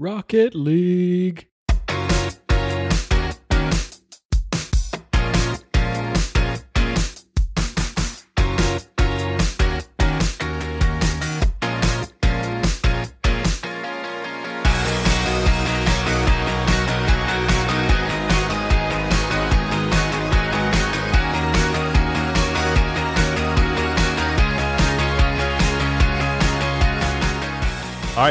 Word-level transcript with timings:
Rocket 0.00 0.54
League. 0.54 1.49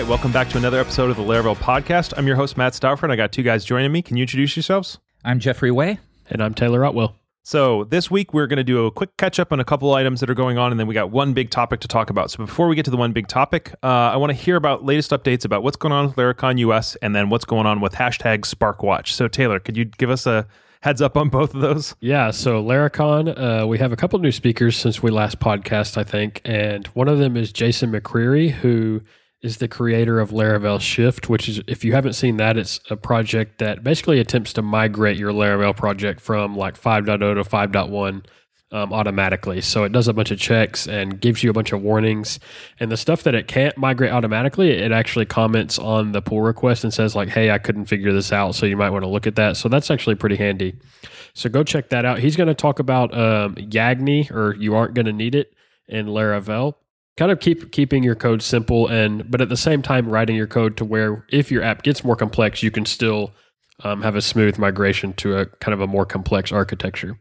Welcome 0.09 0.31
back 0.31 0.49
to 0.49 0.57
another 0.57 0.79
episode 0.79 1.11
of 1.11 1.17
the 1.17 1.21
Laravel 1.21 1.55
podcast. 1.55 2.15
I'm 2.17 2.25
your 2.25 2.35
host, 2.35 2.57
Matt 2.57 2.73
Stauffer, 2.73 3.07
I 3.11 3.15
got 3.15 3.31
two 3.31 3.43
guys 3.43 3.63
joining 3.63 3.91
me. 3.91 4.01
Can 4.01 4.17
you 4.17 4.23
introduce 4.23 4.55
yourselves? 4.55 4.97
I'm 5.23 5.39
Jeffrey 5.39 5.69
Way. 5.69 5.99
And 6.31 6.41
I'm 6.41 6.55
Taylor 6.55 6.83
Otwell. 6.83 7.13
So, 7.43 7.83
this 7.83 8.09
week 8.09 8.33
we're 8.33 8.47
going 8.47 8.57
to 8.57 8.63
do 8.63 8.87
a 8.87 8.91
quick 8.91 9.15
catch 9.17 9.39
up 9.39 9.53
on 9.53 9.59
a 9.59 9.63
couple 9.63 9.93
items 9.93 10.19
that 10.21 10.29
are 10.31 10.33
going 10.33 10.57
on, 10.57 10.71
and 10.71 10.79
then 10.79 10.87
we 10.87 10.95
got 10.95 11.11
one 11.11 11.33
big 11.33 11.51
topic 11.51 11.79
to 11.81 11.87
talk 11.87 12.09
about. 12.09 12.31
So, 12.31 12.37
before 12.37 12.67
we 12.67 12.75
get 12.75 12.85
to 12.85 12.91
the 12.91 12.97
one 12.97 13.11
big 13.11 13.27
topic, 13.27 13.75
uh, 13.83 13.85
I 13.85 14.17
want 14.17 14.31
to 14.31 14.33
hear 14.33 14.55
about 14.55 14.83
latest 14.83 15.11
updates 15.11 15.45
about 15.45 15.61
what's 15.61 15.77
going 15.77 15.91
on 15.91 16.07
with 16.07 16.15
Laracon 16.15 16.57
US 16.57 16.95
and 17.03 17.15
then 17.15 17.29
what's 17.29 17.45
going 17.45 17.67
on 17.67 17.79
with 17.79 17.93
hashtag 17.93 18.39
SparkWatch. 18.39 19.09
So, 19.09 19.27
Taylor, 19.27 19.59
could 19.59 19.77
you 19.77 19.85
give 19.85 20.09
us 20.09 20.25
a 20.25 20.47
heads 20.81 21.03
up 21.03 21.17
on 21.17 21.29
both 21.29 21.53
of 21.53 21.61
those? 21.61 21.93
Yeah, 21.99 22.31
so 22.31 22.63
Laracon, 22.63 23.37
uh, 23.37 23.67
we 23.67 23.77
have 23.77 23.91
a 23.91 23.95
couple 23.95 24.17
new 24.17 24.31
speakers 24.31 24.75
since 24.75 25.03
we 25.03 25.11
last 25.11 25.39
podcast, 25.39 25.99
I 25.99 26.03
think, 26.03 26.41
and 26.45 26.87
one 26.87 27.07
of 27.07 27.19
them 27.19 27.37
is 27.37 27.53
Jason 27.53 27.91
McCreary, 27.91 28.49
who 28.49 29.01
is 29.41 29.57
the 29.57 29.67
creator 29.67 30.19
of 30.19 30.31
Laravel 30.31 30.81
Shift, 30.81 31.29
which 31.29 31.47
is, 31.47 31.61
if 31.67 31.85
you 31.85 31.93
haven't 31.93 32.13
seen 32.13 32.37
that, 32.37 32.57
it's 32.57 32.79
a 32.89 32.97
project 32.97 33.59
that 33.59 33.83
basically 33.83 34.19
attempts 34.19 34.53
to 34.53 34.61
migrate 34.61 35.17
your 35.17 35.31
Laravel 35.31 35.75
project 35.75 36.19
from 36.19 36.55
like 36.57 36.79
5.0 36.79 37.19
to 37.19 37.49
5.1 37.49 38.25
um, 38.71 38.93
automatically. 38.93 39.61
So 39.61 39.83
it 39.85 39.91
does 39.91 40.07
a 40.07 40.13
bunch 40.13 40.31
of 40.31 40.39
checks 40.39 40.87
and 40.87 41.19
gives 41.19 41.41
you 41.41 41.49
a 41.49 41.53
bunch 41.53 41.71
of 41.71 41.81
warnings. 41.81 42.39
And 42.79 42.91
the 42.91 42.97
stuff 42.97 43.23
that 43.23 43.33
it 43.33 43.47
can't 43.47 43.77
migrate 43.77 44.11
automatically, 44.11 44.71
it 44.71 44.91
actually 44.91 45.25
comments 45.25 45.79
on 45.79 46.11
the 46.11 46.21
pull 46.21 46.41
request 46.41 46.83
and 46.83 46.93
says, 46.93 47.15
like, 47.15 47.29
hey, 47.29 47.49
I 47.49 47.57
couldn't 47.57 47.85
figure 47.85 48.11
this 48.11 48.33
out. 48.33 48.55
So 48.55 48.65
you 48.65 48.75
might 48.75 48.89
want 48.89 49.03
to 49.03 49.09
look 49.09 49.25
at 49.25 49.35
that. 49.37 49.55
So 49.57 49.69
that's 49.69 49.89
actually 49.89 50.15
pretty 50.15 50.35
handy. 50.35 50.75
So 51.33 51.49
go 51.49 51.63
check 51.63 51.89
that 51.89 52.03
out. 52.03 52.19
He's 52.19 52.35
going 52.35 52.47
to 52.47 52.53
talk 52.53 52.79
about 52.79 53.17
um, 53.17 53.55
Yagni, 53.55 54.29
or 54.31 54.55
you 54.55 54.75
aren't 54.75 54.93
going 54.93 55.05
to 55.05 55.13
need 55.13 55.33
it 55.33 55.53
in 55.87 56.07
Laravel 56.07 56.75
kind 57.17 57.31
of 57.31 57.39
keep 57.39 57.71
keeping 57.71 58.03
your 58.03 58.15
code 58.15 58.41
simple 58.41 58.87
and 58.87 59.29
but 59.29 59.41
at 59.41 59.49
the 59.49 59.57
same 59.57 59.81
time 59.81 60.07
writing 60.07 60.35
your 60.35 60.47
code 60.47 60.77
to 60.77 60.85
where 60.85 61.25
if 61.29 61.51
your 61.51 61.61
app 61.61 61.83
gets 61.83 62.03
more 62.03 62.15
complex 62.15 62.63
you 62.63 62.71
can 62.71 62.85
still 62.85 63.33
um, 63.83 64.01
have 64.01 64.15
a 64.15 64.21
smooth 64.21 64.57
migration 64.57 65.13
to 65.13 65.37
a 65.37 65.45
kind 65.45 65.73
of 65.73 65.81
a 65.81 65.87
more 65.87 66.05
complex 66.05 66.51
architecture. 66.51 67.17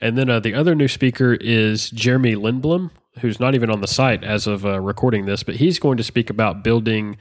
And 0.00 0.16
then 0.16 0.30
uh, 0.30 0.40
the 0.40 0.54
other 0.54 0.74
new 0.74 0.88
speaker 0.88 1.34
is 1.34 1.90
jeremy 1.90 2.34
lindblom 2.34 2.90
who's 3.20 3.38
not 3.38 3.54
even 3.54 3.70
on 3.70 3.80
the 3.80 3.86
site 3.86 4.24
as 4.24 4.46
of 4.46 4.64
uh, 4.64 4.80
recording 4.80 5.26
this 5.26 5.42
but 5.42 5.56
he's 5.56 5.78
going 5.78 5.96
to 5.96 6.02
speak 6.02 6.30
about 6.30 6.64
building 6.64 7.16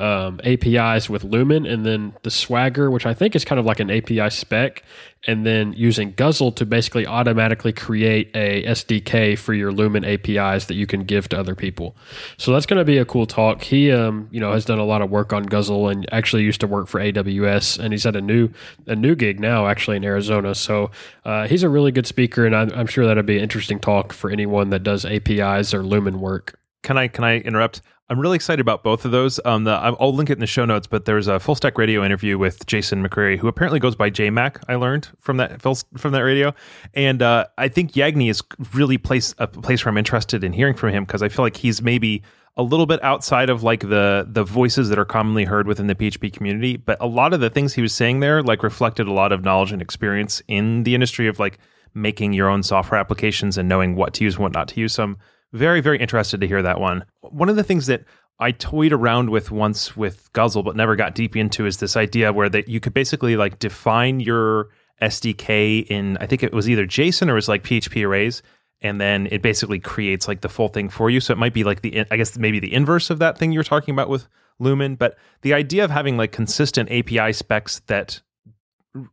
um, 0.00 0.40
APIs 0.44 1.10
with 1.10 1.24
Lumen, 1.24 1.66
and 1.66 1.84
then 1.84 2.14
the 2.22 2.30
Swagger, 2.30 2.90
which 2.90 3.04
I 3.04 3.12
think 3.12 3.36
is 3.36 3.44
kind 3.44 3.58
of 3.58 3.66
like 3.66 3.80
an 3.80 3.90
API 3.90 4.30
spec, 4.30 4.82
and 5.26 5.44
then 5.44 5.74
using 5.74 6.12
Guzzle 6.12 6.52
to 6.52 6.64
basically 6.64 7.06
automatically 7.06 7.74
create 7.74 8.30
a 8.34 8.64
SDK 8.64 9.38
for 9.38 9.52
your 9.52 9.70
Lumen 9.70 10.04
APIs 10.04 10.64
that 10.64 10.74
you 10.74 10.86
can 10.86 11.04
give 11.04 11.28
to 11.28 11.38
other 11.38 11.54
people. 11.54 11.94
So 12.38 12.52
that's 12.52 12.64
going 12.64 12.78
to 12.78 12.84
be 12.84 12.96
a 12.96 13.04
cool 13.04 13.26
talk. 13.26 13.62
He, 13.62 13.92
um, 13.92 14.28
you 14.30 14.40
know, 14.40 14.52
has 14.52 14.64
done 14.64 14.78
a 14.78 14.84
lot 14.84 15.02
of 15.02 15.10
work 15.10 15.34
on 15.34 15.42
Guzzle 15.44 15.88
and 15.88 16.10
actually 16.12 16.44
used 16.44 16.60
to 16.60 16.66
work 16.66 16.88
for 16.88 16.98
AWS, 16.98 17.78
and 17.78 17.92
he's 17.92 18.06
at 18.06 18.16
a 18.16 18.22
new 18.22 18.48
a 18.86 18.96
new 18.96 19.14
gig 19.14 19.38
now, 19.38 19.66
actually 19.66 19.98
in 19.98 20.04
Arizona. 20.04 20.54
So 20.54 20.90
uh, 21.26 21.46
he's 21.46 21.62
a 21.62 21.68
really 21.68 21.92
good 21.92 22.06
speaker, 22.06 22.46
and 22.46 22.56
I'm, 22.56 22.72
I'm 22.72 22.86
sure 22.86 23.06
that'll 23.06 23.22
be 23.22 23.36
an 23.36 23.42
interesting 23.42 23.78
talk 23.78 24.14
for 24.14 24.30
anyone 24.30 24.70
that 24.70 24.82
does 24.82 25.04
APIs 25.04 25.74
or 25.74 25.82
Lumen 25.82 26.20
work. 26.20 26.58
Can 26.82 26.96
I 26.96 27.08
can 27.08 27.24
I 27.24 27.36
interrupt? 27.40 27.82
I'm 28.10 28.18
really 28.18 28.34
excited 28.34 28.60
about 28.60 28.82
both 28.82 29.04
of 29.04 29.12
those. 29.12 29.38
Um, 29.44 29.62
the, 29.64 29.70
I'll 29.70 30.12
link 30.12 30.30
it 30.30 30.32
in 30.32 30.40
the 30.40 30.46
show 30.48 30.64
notes, 30.64 30.88
but 30.88 31.04
there's 31.04 31.28
a 31.28 31.38
full 31.38 31.54
stack 31.54 31.78
radio 31.78 32.04
interview 32.04 32.38
with 32.38 32.66
Jason 32.66 33.06
McCreary, 33.06 33.38
who 33.38 33.46
apparently 33.46 33.78
goes 33.78 33.94
by 33.94 34.10
JMac. 34.10 34.64
I 34.68 34.74
learned 34.74 35.08
from 35.20 35.36
that 35.36 35.62
from 35.62 36.10
that 36.12 36.20
radio, 36.20 36.52
and 36.92 37.22
uh, 37.22 37.46
I 37.56 37.68
think 37.68 37.92
Yagni 37.92 38.28
is 38.28 38.42
really 38.74 38.98
place 38.98 39.32
a 39.38 39.46
place 39.46 39.84
where 39.84 39.90
I'm 39.90 39.96
interested 39.96 40.42
in 40.42 40.52
hearing 40.52 40.74
from 40.74 40.90
him 40.90 41.04
because 41.04 41.22
I 41.22 41.28
feel 41.28 41.44
like 41.44 41.56
he's 41.56 41.80
maybe 41.82 42.24
a 42.56 42.64
little 42.64 42.86
bit 42.86 43.00
outside 43.04 43.48
of 43.48 43.62
like 43.62 43.80
the 43.80 44.26
the 44.28 44.42
voices 44.42 44.88
that 44.88 44.98
are 44.98 45.04
commonly 45.04 45.44
heard 45.44 45.68
within 45.68 45.86
the 45.86 45.94
PHP 45.94 46.32
community, 46.32 46.76
but 46.76 46.98
a 47.00 47.06
lot 47.06 47.32
of 47.32 47.38
the 47.38 47.48
things 47.48 47.74
he 47.74 47.82
was 47.82 47.94
saying 47.94 48.18
there 48.18 48.42
like 48.42 48.64
reflected 48.64 49.06
a 49.06 49.12
lot 49.12 49.30
of 49.30 49.44
knowledge 49.44 49.70
and 49.70 49.80
experience 49.80 50.42
in 50.48 50.82
the 50.82 50.96
industry 50.96 51.28
of 51.28 51.38
like 51.38 51.60
making 51.94 52.32
your 52.32 52.48
own 52.48 52.64
software 52.64 52.98
applications 52.98 53.56
and 53.56 53.68
knowing 53.68 53.94
what 53.94 54.14
to 54.14 54.24
use 54.24 54.34
and 54.34 54.42
what 54.42 54.52
not 54.52 54.66
to 54.66 54.80
use. 54.80 54.92
Some 54.92 55.16
very, 55.52 55.80
very 55.80 55.98
interested 55.98 56.40
to 56.40 56.46
hear 56.46 56.62
that 56.62 56.80
one. 56.80 57.04
One 57.20 57.48
of 57.48 57.56
the 57.56 57.64
things 57.64 57.86
that 57.86 58.04
I 58.38 58.52
toyed 58.52 58.92
around 58.92 59.30
with 59.30 59.50
once 59.50 59.96
with 59.96 60.32
Guzzle, 60.32 60.62
but 60.62 60.76
never 60.76 60.96
got 60.96 61.14
deep 61.14 61.36
into 61.36 61.66
is 61.66 61.76
this 61.76 61.96
idea 61.96 62.32
where 62.32 62.48
that 62.48 62.68
you 62.68 62.80
could 62.80 62.94
basically 62.94 63.36
like 63.36 63.58
define 63.58 64.20
your 64.20 64.70
SDK 65.02 65.86
in 65.86 66.16
I 66.18 66.26
think 66.26 66.42
it 66.42 66.52
was 66.52 66.68
either 66.68 66.86
JSON 66.86 67.28
or 67.28 67.32
it 67.32 67.34
was 67.34 67.48
like 67.48 67.64
PHP 67.64 68.06
arrays, 68.06 68.42
and 68.80 69.00
then 69.00 69.28
it 69.30 69.42
basically 69.42 69.78
creates 69.78 70.26
like 70.26 70.40
the 70.40 70.48
full 70.48 70.68
thing 70.68 70.88
for 70.88 71.10
you. 71.10 71.20
So 71.20 71.32
it 71.32 71.38
might 71.38 71.52
be 71.52 71.64
like 71.64 71.82
the 71.82 72.06
I 72.10 72.16
guess 72.16 72.38
maybe 72.38 72.60
the 72.60 72.72
inverse 72.72 73.10
of 73.10 73.18
that 73.18 73.36
thing 73.36 73.52
you're 73.52 73.62
talking 73.62 73.92
about 73.92 74.08
with 74.08 74.26
Lumen, 74.58 74.94
but 74.94 75.16
the 75.42 75.54
idea 75.54 75.84
of 75.84 75.90
having 75.90 76.16
like 76.16 76.32
consistent 76.32 76.90
API 76.90 77.32
specs 77.32 77.80
that 77.88 78.22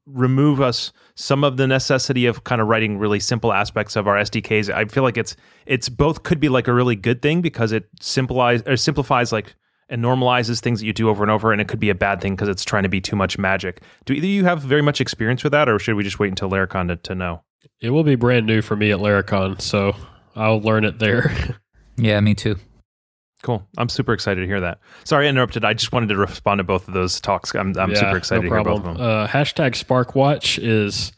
remove 0.06 0.60
us 0.62 0.92
some 1.16 1.44
of 1.44 1.58
the 1.58 1.68
necessity 1.68 2.26
of 2.26 2.44
kind 2.44 2.62
of 2.62 2.68
writing 2.68 2.98
really 2.98 3.20
simple 3.20 3.54
aspects 3.54 3.96
of 3.96 4.08
our 4.08 4.16
SDKs. 4.16 4.74
I 4.74 4.86
feel 4.86 5.04
like 5.04 5.18
it's 5.18 5.36
it's 5.66 5.90
both 5.90 6.24
could 6.24 6.40
be 6.40 6.50
like 6.50 6.68
a 6.68 6.74
really 6.74 6.96
good 6.96 7.22
thing 7.22 7.42
because 7.42 7.72
it 7.72 7.88
simplifies 8.02 8.64
or 8.64 8.78
simplifies 8.78 9.32
like 9.32 9.56
and 9.90 10.04
normalizes 10.04 10.60
things 10.60 10.80
that 10.80 10.86
you 10.86 10.94
do 10.94 11.10
over 11.10 11.24
and 11.24 11.32
over, 11.32 11.52
and 11.52 11.62
it 11.62 11.68
could 11.68 11.80
be 11.80 11.90
a 11.90 11.96
bad 11.96 12.22
thing 12.22 12.36
because 12.36 12.50
it's 12.50 12.66
trying 12.66 12.84
to 12.84 12.90
be 12.90 13.00
too 13.00 13.16
much 13.16 13.38
magic. 13.38 13.82
Do 14.06 14.14
either 14.14 14.28
you 14.28 14.44
have 14.44 14.62
very 14.62 14.82
much 14.82 15.00
experience 15.00 15.44
with 15.44 15.52
that, 15.54 15.70
or 15.70 15.80
should 15.80 15.96
we 15.96 16.04
just 16.04 16.20
wait 16.20 16.30
until 16.30 16.50
Laracon 16.50 16.90
to, 16.90 16.98
to 16.98 17.16
know? 17.16 17.42
It 17.80 17.92
will 17.92 18.04
be 18.04 18.16
brand 18.16 18.46
new 18.46 18.62
for 18.62 18.76
me 18.76 18.92
at 18.92 19.00
Laracon, 19.00 19.62
so 19.62 19.96
I'll 20.36 20.59
learn 20.59 20.84
it 20.84 21.00
there. 21.00 21.58
yeah, 21.98 22.20
me 22.20 22.36
too. 22.36 22.58
Cool. 23.44 23.66
I'm 23.78 23.90
super 23.90 24.14
excited 24.14 24.42
to 24.42 24.48
hear 24.48 24.62
that. 24.62 24.80
Sorry 25.03 25.28
I 25.28 25.30
interrupted. 25.30 25.64
I 25.64 25.74
just 25.74 25.92
wanted 25.92 26.09
to 26.09 26.18
respond 26.18 26.59
to 26.59 26.64
both 26.64 26.88
of 26.88 26.94
those 26.94 27.22
talks. 27.22 27.53
I'm, 27.53 27.78
I'm 27.78 27.92
yeah, 27.92 28.00
super 28.00 28.18
excited 28.18 28.44
no 28.44 28.50
to 28.50 28.56
hear 28.56 28.64
both 28.64 28.86
of 28.86 28.98
them. 28.98 28.98
Uh, 28.98 29.28
hashtag 29.28 29.72
SparkWatch 29.81 30.59
is 30.62 31.12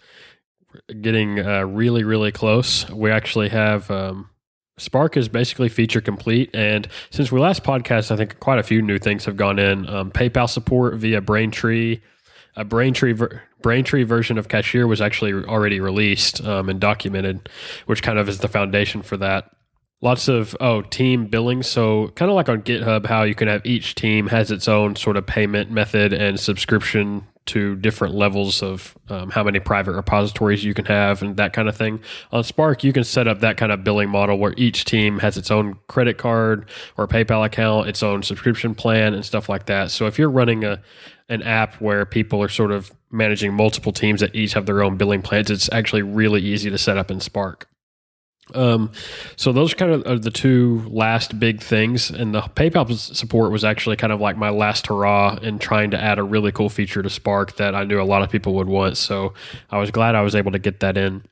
getting 1.02 1.40
uh, 1.40 1.62
really, 1.64 2.04
really 2.04 2.32
close. 2.32 2.90
We 2.90 3.10
actually 3.10 3.50
have 3.50 3.90
um, 3.90 4.30
Spark 4.78 5.18
is 5.18 5.30
basically 5.30 5.70
feature 5.70 6.02
complete. 6.02 6.50
And 6.54 6.88
since 7.10 7.32
we 7.32 7.40
last 7.40 7.64
podcast, 7.64 8.12
I 8.12 8.16
think 8.16 8.40
quite 8.40 8.60
a 8.60 8.64
few 8.64 8.82
new 8.82 8.98
things 8.98 9.26
have 9.26 9.38
gone 9.38 9.60
in. 9.60 9.88
Um, 9.88 10.12
PayPal 10.12 10.50
support 10.50 10.96
via 10.96 11.22
Braintree. 11.22 12.02
A 12.56 12.66
Braintree 12.66 13.14
ver- 13.14 13.44
Braintree 13.62 14.04
version 14.04 14.38
of 14.38 14.48
Cashier 14.48 14.88
was 14.88 15.02
actually 15.02 15.34
already 15.34 15.80
released 15.80 16.44
um, 16.44 16.68
and 16.70 16.80
documented, 16.80 17.48
which 17.86 18.02
kind 18.04 18.18
of 18.18 18.28
is 18.28 18.40
the 18.40 18.48
foundation 18.48 19.02
for 19.02 19.18
that 19.18 19.52
lots 20.02 20.28
of 20.28 20.56
oh 20.60 20.82
team 20.82 21.26
billing. 21.26 21.64
So 21.64 22.10
kind 22.10 22.30
of 22.30 22.36
like 22.36 22.50
on 22.50 22.62
github 22.62 23.06
how 23.06 23.24
you 23.24 23.36
can 23.36 23.48
have 23.48 23.66
each 23.66 23.96
team 23.96 24.28
has 24.28 24.52
its 24.52 24.68
own 24.68 24.96
sort 24.96 25.18
of 25.18 25.26
payment 25.26 25.72
method 25.72 26.14
and 26.14 26.40
subscription 26.40 27.26
to 27.46 27.76
different 27.78 28.14
levels 28.14 28.62
of 28.62 28.96
um, 29.10 29.32
how 29.32 29.44
many 29.44 29.60
private 29.60 29.94
repositories 29.94 30.64
you 30.64 30.76
can 30.76 30.86
have 30.86 31.24
and 31.24 31.36
that 31.38 31.52
kind 31.52 31.68
of 31.68 31.76
thing. 31.76 32.00
On 32.32 32.44
spark 32.44 32.84
you 32.84 32.94
can 32.94 33.04
set 33.04 33.28
up 33.28 33.40
that 33.40 33.58
kind 33.58 33.72
of 33.72 33.84
billing 33.84 34.10
model 34.10 34.38
where 34.38 34.54
each 34.56 34.86
team 34.86 35.20
has 35.20 35.36
its 35.36 35.50
own 35.50 35.78
credit 35.88 36.18
card 36.18 36.70
or 36.96 37.08
paypal 37.08 37.46
account 37.46 37.90
its 37.90 38.04
own 38.04 38.22
subscription 38.24 38.76
plan 38.76 39.14
and 39.14 39.26
stuff 39.26 39.50
like 39.50 39.66
that. 39.66 39.92
So 39.92 40.06
if 40.06 40.18
you're 40.18 40.30
running 40.30 40.64
a 40.64 40.82
an 41.28 41.44
app 41.44 41.76
where 41.76 42.08
people 42.08 42.42
are 42.42 42.50
sort 42.50 42.72
of 42.72 42.92
managing 43.12 43.54
multiple 43.54 43.92
teams 43.92 44.20
that 44.20 44.34
each 44.34 44.54
have 44.54 44.66
their 44.66 44.82
own 44.82 44.98
billing 44.98 45.22
plans 45.22 45.52
it's 45.52 45.72
actually 45.72 46.02
really 46.02 46.42
easy 46.42 46.70
to 46.70 46.78
set 46.78 46.98
up 46.98 47.12
in 47.12 47.20
spark 47.20 47.68
um, 48.54 48.92
so 49.36 49.52
those 49.52 49.74
are 49.74 49.76
kind 49.76 49.92
of 49.92 50.08
are 50.08 50.20
the 50.20 50.32
two 50.32 50.84
last 50.90 51.40
big 51.40 51.62
things, 51.62 52.10
and 52.10 52.34
the 52.34 52.42
PayPal 52.42 52.92
support 52.98 53.52
was 53.52 53.64
actually 53.64 53.96
kind 53.96 54.14
of 54.14 54.20
like 54.20 54.38
my 54.38 54.50
last 54.50 54.88
hurrah 54.88 55.38
in 55.42 55.60
trying 55.60 55.92
to 55.92 56.02
add 56.02 56.20
a 56.20 56.24
really 56.24 56.52
cool 56.52 56.70
feature 56.70 57.02
to 57.02 57.10
Spark 57.10 57.58
that 57.58 57.76
I 57.76 57.84
knew 57.84 58.02
a 58.02 58.04
lot 58.04 58.22
of 58.22 58.30
people 58.30 58.56
would 58.56 58.68
want. 58.68 58.98
So 58.98 59.34
I 59.70 59.78
was 59.78 59.92
glad 59.92 60.16
I 60.16 60.22
was 60.22 60.36
able 60.36 60.52
to 60.52 60.60
get 60.60 60.80
that 60.82 60.98
in. 60.98 61.24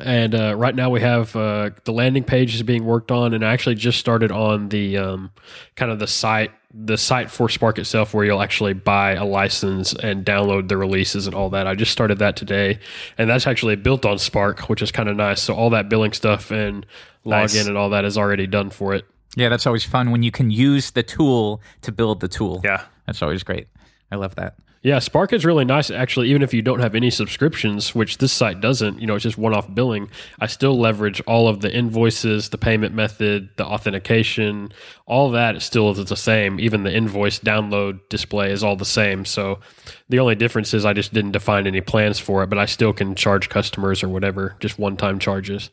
And 0.00 0.34
uh, 0.34 0.54
right 0.56 0.74
now 0.74 0.90
we 0.90 1.00
have 1.00 1.34
uh, 1.34 1.70
the 1.84 1.92
landing 1.92 2.22
page 2.22 2.54
is 2.54 2.62
being 2.62 2.84
worked 2.84 3.10
on, 3.10 3.34
and 3.34 3.44
I 3.44 3.52
actually 3.52 3.74
just 3.74 3.98
started 3.98 4.30
on 4.30 4.68
the 4.68 4.96
um, 4.96 5.32
kind 5.74 5.90
of 5.90 5.98
the 5.98 6.06
site, 6.06 6.52
the 6.72 6.98
site 6.98 7.30
for 7.30 7.48
Spark 7.48 7.78
itself, 7.78 8.12
where 8.12 8.24
you'll 8.24 8.42
actually 8.42 8.74
buy 8.74 9.12
a 9.12 9.24
license 9.24 9.94
and 9.94 10.24
download 10.24 10.68
the 10.68 10.76
releases 10.76 11.26
and 11.26 11.34
all 11.34 11.50
that. 11.50 11.66
I 11.66 11.74
just 11.74 11.92
started 11.92 12.18
that 12.18 12.36
today, 12.36 12.78
and 13.16 13.30
that's 13.30 13.46
actually 13.46 13.76
built 13.76 14.04
on 14.04 14.18
Spark, 14.18 14.68
which 14.68 14.82
is 14.82 14.92
kind 14.92 15.08
of 15.08 15.16
nice. 15.16 15.40
So 15.40 15.54
all 15.54 15.70
that 15.70 15.88
billing 15.88 16.12
stuff 16.12 16.50
and 16.50 16.84
login 17.24 17.30
nice. 17.30 17.66
and 17.66 17.78
all 17.78 17.90
that 17.90 18.04
is 18.04 18.18
already 18.18 18.46
done 18.46 18.70
for 18.70 18.94
it. 18.94 19.06
Yeah, 19.36 19.48
that's 19.48 19.66
always 19.66 19.84
fun 19.84 20.10
when 20.10 20.22
you 20.22 20.30
can 20.30 20.50
use 20.50 20.90
the 20.90 21.02
tool 21.02 21.62
to 21.82 21.92
build 21.92 22.20
the 22.20 22.28
tool. 22.28 22.60
Yeah, 22.64 22.84
that's 23.06 23.22
always 23.22 23.42
great. 23.42 23.68
I 24.10 24.16
love 24.16 24.34
that. 24.34 24.56
Yeah, 24.80 25.00
Spark 25.00 25.32
is 25.32 25.44
really 25.44 25.64
nice. 25.64 25.90
Actually, 25.90 26.30
even 26.30 26.40
if 26.40 26.54
you 26.54 26.62
don't 26.62 26.78
have 26.78 26.94
any 26.94 27.10
subscriptions, 27.10 27.94
which 27.94 28.18
this 28.18 28.32
site 28.32 28.60
doesn't, 28.60 29.00
you 29.00 29.06
know, 29.06 29.16
it's 29.16 29.24
just 29.24 29.36
one 29.36 29.52
off 29.52 29.72
billing, 29.74 30.08
I 30.38 30.46
still 30.46 30.78
leverage 30.78 31.20
all 31.22 31.48
of 31.48 31.60
the 31.60 31.74
invoices, 31.74 32.50
the 32.50 32.58
payment 32.58 32.94
method, 32.94 33.50
the 33.56 33.66
authentication, 33.66 34.72
all 35.04 35.30
that 35.32 35.56
is 35.56 35.64
still 35.64 35.92
the 35.92 36.16
same. 36.16 36.60
Even 36.60 36.84
the 36.84 36.94
invoice 36.94 37.40
download 37.40 38.00
display 38.08 38.52
is 38.52 38.62
all 38.62 38.76
the 38.76 38.84
same. 38.84 39.24
So 39.24 39.58
the 40.08 40.20
only 40.20 40.36
difference 40.36 40.72
is 40.72 40.84
I 40.84 40.92
just 40.92 41.12
didn't 41.12 41.32
define 41.32 41.66
any 41.66 41.80
plans 41.80 42.20
for 42.20 42.44
it, 42.44 42.50
but 42.50 42.58
I 42.58 42.66
still 42.66 42.92
can 42.92 43.16
charge 43.16 43.48
customers 43.48 44.04
or 44.04 44.08
whatever, 44.08 44.54
just 44.60 44.78
one 44.78 44.96
time 44.96 45.18
charges. 45.18 45.70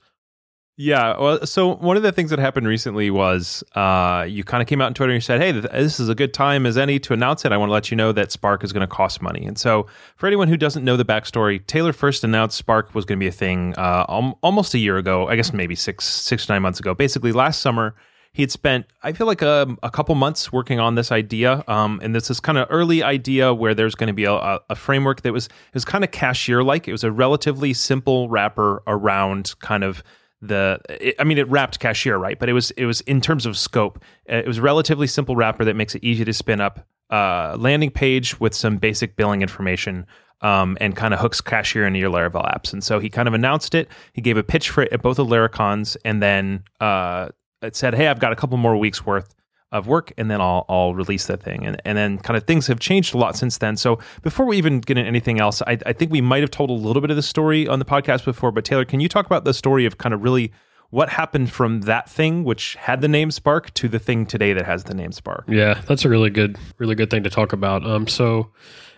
Yeah. 0.78 1.18
Well, 1.18 1.46
so 1.46 1.76
one 1.76 1.96
of 1.96 2.04
the 2.04 2.12
things 2.12 2.32
that 2.32 2.40
happened 2.40 2.68
recently 2.68 3.10
was 3.10 3.64
uh, 3.76 4.26
you 4.28 4.44
kind 4.44 4.62
of 4.62 4.68
came 4.68 4.82
out 4.82 4.88
on 4.88 4.94
Twitter 4.94 5.14
and 5.14 5.18
you 5.18 5.22
said, 5.22 5.40
"Hey, 5.42 5.54
th- 5.54 5.72
this 5.72 6.02
is 6.02 6.10
a 6.10 6.16
good 6.16 6.34
time 6.34 6.66
as 6.66 6.78
any 6.78 7.00
to 7.00 7.14
announce 7.14 7.46
it. 7.46 7.54
I 7.54 7.58
want 7.58 7.70
to 7.70 7.74
let 7.74 7.92
you 7.92 7.98
know 7.98 8.12
that 8.12 8.30
Spark 8.32 8.62
is 8.62 8.74
going 8.74 8.82
to 8.82 8.88
cost 8.88 9.22
money." 9.22 9.46
And 9.46 9.58
so, 9.58 9.88
for 10.18 10.28
anyone 10.28 10.50
who 10.50 10.58
doesn't 10.58 10.84
know 10.84 10.98
the 10.98 11.06
backstory, 11.06 11.66
Taylor 11.66 11.94
first 11.94 12.26
announced 12.26 12.58
Spark 12.58 12.94
was 12.94 13.06
going 13.06 13.18
to 13.18 13.24
be 13.24 13.28
a 13.28 13.32
thing 13.32 13.74
uh, 13.78 14.06
al- 14.10 14.38
almost 14.44 14.74
a 14.74 14.78
year 14.78 14.98
ago. 14.98 15.30
I 15.30 15.38
guess 15.38 15.54
maybe 15.54 15.76
six, 15.76 16.04
six 16.04 16.46
to 16.48 16.54
nine 16.54 16.62
months 16.62 16.80
ago. 16.80 16.94
Basically, 16.94 17.32
last 17.32 17.62
summer. 17.62 17.96
He 18.34 18.44
had 18.44 18.52
spent, 18.52 18.86
I 19.02 19.14
feel 19.14 19.28
like, 19.28 19.42
a, 19.42 19.62
um, 19.62 19.80
a 19.82 19.90
couple 19.90 20.14
months 20.14 20.52
working 20.52 20.78
on 20.78 20.96
this 20.96 21.10
idea, 21.10 21.64
um, 21.70 22.02
and 22.04 22.14
this 22.14 22.30
is 22.30 22.42
kind 22.42 22.58
of 22.58 22.68
early 22.70 23.02
idea 23.02 23.54
where 23.54 23.74
there's 23.74 23.96
going 23.96 24.08
to 24.08 24.14
be 24.14 24.26
a, 24.26 24.60
a 24.70 24.76
framework 24.76 25.22
that 25.22 25.32
was 25.32 25.48
was 25.74 25.86
kind 25.86 26.04
of 26.04 26.12
cashier 26.12 26.62
like. 26.62 26.86
It 26.86 26.92
was 26.92 27.06
a 27.06 27.14
relatively 27.14 27.72
simple 27.72 28.28
wrapper 28.28 28.84
around 28.88 29.56
kind 29.60 29.86
of 29.86 30.04
the 30.42 30.80
it, 30.90 31.16
i 31.20 31.24
mean 31.24 31.38
it 31.38 31.48
wrapped 31.50 31.80
cashier 31.80 32.18
right? 32.18 32.38
But 32.40 32.50
it 32.50 32.54
was 32.54 32.72
it 32.72 32.86
was 32.86 33.02
in 33.02 33.22
terms 33.22 33.46
of 33.46 33.58
scope 33.58 34.04
uh, 34.32 34.38
it 34.38 34.48
was 34.48 34.58
a 34.58 34.62
relatively 34.62 35.08
simple 35.08 35.36
wrapper 35.36 35.66
that 35.66 35.76
makes 35.76 35.96
it 35.96 36.04
easy 36.04 36.26
to 36.26 36.34
spin 36.34 36.62
up 36.62 36.86
a 37.10 37.56
landing 37.58 37.92
page 37.92 38.40
with 38.40 38.54
some 38.54 38.78
basic 38.78 39.16
billing 39.16 39.42
information 39.42 40.06
um, 40.42 40.78
and 40.82 40.96
kind 40.96 41.14
of 41.14 41.20
hooks 41.20 41.40
cashier 41.40 41.88
into 41.88 42.00
your 42.00 42.10
laravel 42.10 42.46
apps. 42.52 42.74
And 42.74 42.84
so 42.84 43.00
he 43.00 43.10
kind 43.10 43.28
of 43.28 43.34
announced 43.34 43.74
it. 43.74 43.88
He 44.14 44.22
gave 44.22 44.38
a 44.38 44.44
pitch 44.44 44.70
for 44.70 44.84
it 44.84 44.92
at 44.92 45.02
both 45.02 45.18
of 45.20 45.28
laracons 45.28 45.96
and 46.04 46.22
then 46.22 46.64
uh, 46.82 47.30
it 47.62 47.76
said 47.76 47.94
hey 47.96 48.08
i've 48.08 48.20
got 48.20 48.32
a 48.32 48.36
couple 48.36 48.58
more 48.58 48.78
weeks 48.78 49.06
worth 49.06 49.35
of 49.78 49.88
work 49.88 50.14
and 50.18 50.32
then 50.32 50.42
I'll, 50.42 50.66
I'll 50.70 50.96
release 50.96 51.28
that 51.28 51.44
thing. 51.44 51.66
And, 51.66 51.82
and 51.86 51.98
then 51.98 52.18
kind 52.18 52.38
of 52.38 52.44
things 52.44 52.68
have 52.68 52.80
changed 52.80 53.14
a 53.14 53.18
lot 53.18 53.36
since 53.36 53.58
then. 53.58 53.78
So 53.78 54.00
before 54.22 54.46
we 54.46 54.58
even 54.58 54.80
get 54.80 54.98
into 54.98 55.08
anything 55.08 55.40
else, 55.40 55.62
I, 55.62 55.78
I 55.86 55.94
think 55.94 56.12
we 56.12 56.22
might 56.22 56.42
have 56.42 56.52
told 56.52 56.70
a 56.70 56.74
little 56.74 57.02
bit 57.02 57.10
of 57.10 57.16
the 57.16 57.24
story 57.24 57.68
on 57.68 57.80
the 57.80 57.86
podcast 57.86 58.26
before, 58.26 58.52
but 58.52 58.66
Taylor, 58.66 58.86
can 58.86 59.00
you 59.00 59.10
talk 59.10 59.26
about 59.26 59.44
the 59.44 59.54
story 59.54 59.86
of 59.86 59.98
kind 59.98 60.14
of 60.14 60.24
really 60.24 60.52
what 60.90 61.10
happened 61.10 61.52
from 61.52 61.82
that 61.82 62.10
thing 62.10 62.44
which 62.44 62.76
had 62.76 63.02
the 63.02 63.08
name 63.08 63.32
Spark 63.32 63.74
to 63.74 63.88
the 63.88 64.00
thing 64.00 64.26
today 64.26 64.54
that 64.54 64.66
has 64.66 64.86
the 64.86 64.94
name 64.94 65.12
Spark? 65.12 65.44
Yeah, 65.48 65.82
that's 65.88 66.06
a 66.06 66.10
really 66.10 66.30
good, 66.30 66.58
really 66.78 66.96
good 66.96 67.10
thing 67.10 67.24
to 67.24 67.30
talk 67.30 67.54
about. 67.54 67.86
Um, 67.86 68.08
so 68.08 68.52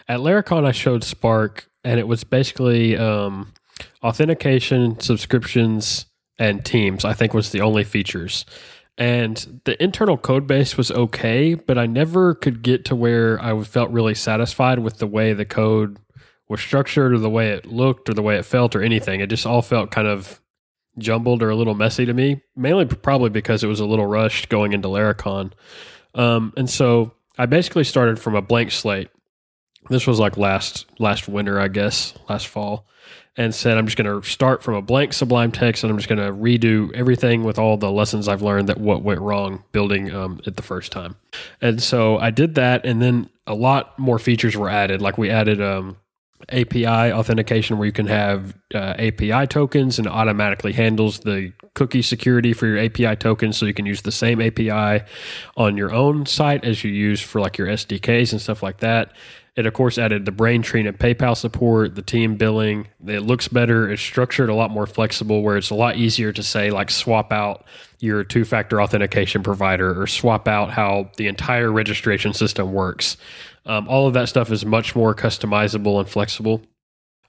at 0.07 0.19
Laracon, 0.19 0.65
I 0.65 0.71
showed 0.71 1.03
Spark, 1.03 1.69
and 1.83 1.99
it 1.99 2.07
was 2.07 2.23
basically 2.23 2.97
um, 2.97 3.53
authentication, 4.03 4.99
subscriptions, 4.99 6.05
and 6.39 6.63
teams. 6.63 7.03
I 7.03 7.13
think 7.13 7.33
was 7.33 7.51
the 7.51 7.61
only 7.61 7.83
features 7.83 8.45
and 8.97 9.61
the 9.65 9.81
internal 9.81 10.17
code 10.17 10.47
base 10.47 10.75
was 10.75 10.89
okay, 10.89 11.53
but 11.53 11.77
I 11.77 11.85
never 11.85 12.33
could 12.33 12.63
get 12.63 12.85
to 12.85 12.95
where 12.95 13.41
I 13.41 13.61
felt 13.63 13.91
really 13.91 14.15
satisfied 14.15 14.79
with 14.79 14.97
the 14.97 15.07
way 15.07 15.33
the 15.33 15.45
code 15.45 15.99
was 16.49 16.61
structured 16.61 17.13
or 17.13 17.19
the 17.19 17.29
way 17.29 17.51
it 17.51 17.65
looked 17.65 18.09
or 18.09 18.13
the 18.13 18.23
way 18.23 18.37
it 18.37 18.45
felt 18.45 18.75
or 18.75 18.81
anything. 18.81 19.19
It 19.19 19.29
just 19.29 19.45
all 19.45 19.61
felt 19.61 19.91
kind 19.91 20.07
of 20.07 20.41
jumbled 20.97 21.43
or 21.43 21.51
a 21.51 21.55
little 21.55 21.75
messy 21.75 22.05
to 22.05 22.13
me, 22.13 22.41
mainly 22.55 22.85
probably 22.85 23.29
because 23.29 23.63
it 23.63 23.67
was 23.67 23.79
a 23.79 23.85
little 23.85 24.07
rushed 24.07 24.49
going 24.49 24.73
into 24.73 24.87
Laracon. 24.87 25.51
Um, 26.15 26.53
and 26.57 26.69
so 26.69 27.13
I 27.37 27.45
basically 27.45 27.83
started 27.83 28.19
from 28.19 28.35
a 28.35 28.41
blank 28.41 28.71
slate. 28.71 29.09
This 29.89 30.07
was 30.07 30.19
like 30.19 30.37
last 30.37 30.85
last 30.99 31.27
winter, 31.27 31.59
I 31.59 31.67
guess, 31.67 32.13
last 32.27 32.47
fall 32.47 32.87
and 33.37 33.53
said, 33.53 33.77
I'm 33.77 33.85
just 33.85 33.97
going 33.97 34.21
to 34.21 34.27
start 34.27 34.63
from 34.63 34.73
a 34.73 34.81
blank 34.81 35.13
Sublime 35.13 35.51
text 35.51 35.83
and 35.83 35.91
I'm 35.91 35.97
just 35.97 36.09
going 36.09 36.19
to 36.19 36.33
redo 36.33 36.91
everything 36.93 37.43
with 37.43 37.59
all 37.59 37.77
the 37.77 37.91
lessons 37.91 38.27
I've 38.27 38.41
learned 38.41 38.67
that 38.69 38.79
what 38.79 39.03
went 39.03 39.21
wrong 39.21 39.63
building 39.71 40.13
um, 40.13 40.41
it 40.45 40.55
the 40.55 40.63
first 40.63 40.91
time. 40.91 41.15
And 41.61 41.81
so 41.81 42.17
I 42.17 42.31
did 42.31 42.55
that. 42.55 42.83
And 42.85 42.99
then 42.99 43.29
a 43.45 43.53
lot 43.53 43.97
more 43.99 44.17
features 44.17 44.57
were 44.57 44.69
added. 44.69 45.03
Like 45.03 45.19
we 45.19 45.29
added 45.29 45.61
um, 45.61 45.97
API 46.49 46.87
authentication 46.87 47.77
where 47.77 47.85
you 47.85 47.91
can 47.91 48.07
have 48.07 48.55
uh, 48.73 48.95
API 48.97 49.45
tokens 49.45 49.99
and 49.99 50.07
automatically 50.07 50.73
handles 50.73 51.19
the 51.19 51.53
cookie 51.75 52.01
security 52.01 52.53
for 52.53 52.65
your 52.65 52.79
API 52.79 53.15
tokens. 53.15 53.57
So 53.57 53.67
you 53.67 53.73
can 53.73 53.85
use 53.85 54.01
the 54.01 54.11
same 54.11 54.41
API 54.41 55.05
on 55.55 55.77
your 55.77 55.93
own 55.93 56.25
site 56.25 56.65
as 56.65 56.83
you 56.83 56.91
use 56.91 57.21
for 57.21 57.39
like 57.39 57.57
your 57.59 57.67
SDKs 57.67 58.31
and 58.31 58.41
stuff 58.41 58.63
like 58.63 58.79
that. 58.79 59.11
It 59.57 59.65
of 59.65 59.73
course 59.73 59.97
added 59.97 60.25
the 60.25 60.31
Braintree 60.31 60.87
and 60.87 60.97
PayPal 60.97 61.35
support, 61.35 61.95
the 61.95 62.03
team 62.03 62.37
billing. 62.37 62.87
It 63.05 63.21
looks 63.21 63.47
better. 63.47 63.89
It's 63.89 64.01
structured 64.01 64.49
a 64.49 64.55
lot 64.55 64.69
more 64.69 64.85
flexible, 64.85 65.41
where 65.41 65.57
it's 65.57 65.71
a 65.71 65.75
lot 65.75 65.97
easier 65.97 66.31
to 66.31 66.43
say 66.43 66.69
like 66.69 66.91
swap 66.91 67.33
out 67.33 67.65
your 67.99 68.23
two-factor 68.23 68.79
authentication 68.79 69.41
provider 69.41 69.99
or 69.99 70.05
swap 70.05 70.47
out 70.47 70.69
how 70.69 71.09
the 71.17 71.27
entire 71.27 71.71
registration 71.71 72.33
system 72.33 72.71
works. 72.71 73.17
Um, 73.65 73.87
all 73.87 74.07
of 74.07 74.13
that 74.13 74.29
stuff 74.29 74.51
is 74.51 74.63
much 74.63 74.95
more 74.95 75.15
customizable 75.15 75.99
and 75.99 76.07
flexible. 76.07 76.61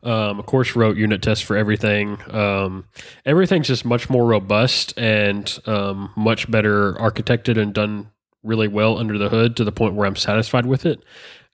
Um, 0.03 0.39
of 0.39 0.47
course, 0.47 0.77
wrote 0.77 0.97
unit 0.97 1.23
tests 1.23 1.43
for 1.43 1.57
everything. 1.57 2.19
Um, 2.33 2.85
everything's 3.25 3.67
just 3.67 3.85
much 3.85 4.09
more 4.11 4.27
robust 4.27 4.93
and 4.99 5.59
um, 5.67 6.13
much 6.15 6.49
better 6.51 6.93
architected 6.93 7.59
and 7.61 7.73
done 7.73 8.11
really 8.45 8.69
well 8.69 8.99
under 8.99 9.19
the 9.19 9.29
hood 9.31 9.57
to 9.57 9.65
the 9.65 9.73
point 9.73 9.95
where 9.95 10.07
I'm 10.07 10.15
satisfied 10.15 10.67
with 10.67 10.87
it. 10.87 11.03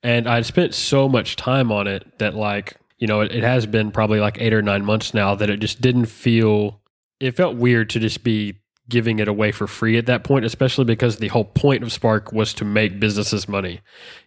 And 0.05 0.29
I'd 0.29 0.47
spent 0.47 0.75
so 0.75 1.09
much 1.09 1.35
time 1.35 1.73
on 1.73 1.89
it 1.89 2.19
that, 2.19 2.35
like, 2.35 2.77
you 2.99 3.09
know, 3.09 3.23
it, 3.23 3.33
it 3.33 3.43
has 3.43 3.67
been 3.67 3.91
probably 3.91 4.21
like 4.21 4.41
eight 4.41 4.53
or 4.53 4.63
nine 4.63 4.85
months 4.85 5.15
now 5.15 5.35
that 5.35 5.51
it 5.51 5.59
just 5.59 5.81
didn't 5.81 6.07
feel, 6.07 6.81
it 7.19 7.33
felt 7.33 7.57
weird 7.57 7.91
to 7.91 7.99
just 7.99 8.23
be 8.23 8.61
giving 8.87 9.19
it 9.19 9.29
away 9.29 9.51
for 9.51 9.67
free 9.67 9.97
at 9.97 10.05
that 10.05 10.23
point, 10.23 10.45
especially 10.45 10.85
because 10.85 11.17
the 11.17 11.29
whole 11.29 11.47
point 11.47 11.83
of 11.83 11.91
Spark 11.91 12.33
was 12.33 12.53
to 12.53 12.67
make 12.67 13.01
businesses 13.01 13.49
money. 13.49 13.81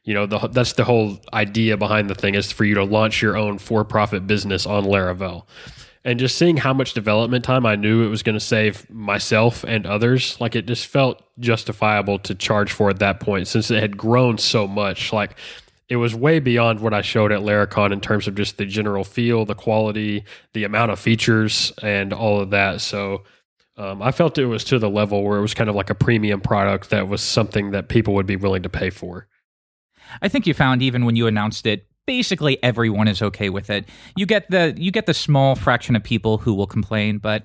You 0.03 0.15
know, 0.15 0.25
the, 0.25 0.39
that's 0.47 0.73
the 0.73 0.83
whole 0.83 1.19
idea 1.31 1.77
behind 1.77 2.09
the 2.09 2.15
thing 2.15 2.33
is 2.33 2.51
for 2.51 2.65
you 2.65 2.73
to 2.73 2.83
launch 2.83 3.21
your 3.21 3.37
own 3.37 3.59
for-profit 3.59 4.25
business 4.25 4.65
on 4.65 4.83
Laravel. 4.83 5.45
And 6.03 6.19
just 6.19 6.37
seeing 6.37 6.57
how 6.57 6.73
much 6.73 6.93
development 6.93 7.45
time 7.45 7.67
I 7.67 7.75
knew 7.75 8.03
it 8.03 8.09
was 8.09 8.23
going 8.23 8.33
to 8.33 8.39
save 8.39 8.89
myself 8.89 9.63
and 9.63 9.85
others, 9.85 10.41
like 10.41 10.55
it 10.55 10.65
just 10.65 10.87
felt 10.87 11.21
justifiable 11.37 12.17
to 12.19 12.33
charge 12.33 12.71
for 12.71 12.89
at 12.89 12.97
that 12.97 13.19
point 13.19 13.47
since 13.47 13.69
it 13.69 13.79
had 13.79 13.95
grown 13.95 14.39
so 14.39 14.65
much. 14.65 15.13
Like 15.13 15.37
it 15.89 15.95
was 15.95 16.13
way 16.13 16.39
beyond 16.39 16.81
what 16.81 16.93
I 16.93 17.01
showed 17.01 17.31
at 17.31 17.41
Laracon 17.41 17.93
in 17.93 18.01
terms 18.01 18.27
of 18.27 18.35
just 18.35 18.57
the 18.57 18.65
general 18.65 19.03
feel, 19.03 19.45
the 19.45 19.55
quality, 19.55 20.25
the 20.53 20.65
amount 20.65 20.91
of 20.91 20.99
features, 20.99 21.71
and 21.81 22.11
all 22.11 22.41
of 22.41 22.49
that. 22.49 22.81
So 22.81 23.23
um, 23.77 24.01
I 24.01 24.11
felt 24.11 24.37
it 24.37 24.47
was 24.47 24.63
to 24.65 24.79
the 24.79 24.89
level 24.89 25.23
where 25.23 25.37
it 25.37 25.41
was 25.41 25.53
kind 25.53 25.69
of 25.69 25.75
like 25.75 25.89
a 25.89 25.95
premium 25.95 26.41
product 26.41 26.89
that 26.89 27.07
was 27.07 27.21
something 27.21 27.71
that 27.71 27.87
people 27.87 28.13
would 28.15 28.25
be 28.25 28.35
willing 28.35 28.63
to 28.63 28.69
pay 28.69 28.89
for. 28.89 29.27
I 30.21 30.27
think 30.27 30.47
you 30.47 30.53
found 30.53 30.81
even 30.81 31.05
when 31.05 31.15
you 31.15 31.27
announced 31.27 31.65
it, 31.65 31.87
basically 32.05 32.61
everyone 32.63 33.07
is 33.07 33.21
okay 33.21 33.49
with 33.49 33.69
it. 33.69 33.85
You 34.15 34.25
get 34.25 34.49
the 34.49 34.73
you 34.77 34.91
get 34.91 35.05
the 35.05 35.13
small 35.13 35.55
fraction 35.55 35.95
of 35.95 36.03
people 36.03 36.37
who 36.37 36.53
will 36.53 36.67
complain, 36.67 37.19
but 37.19 37.43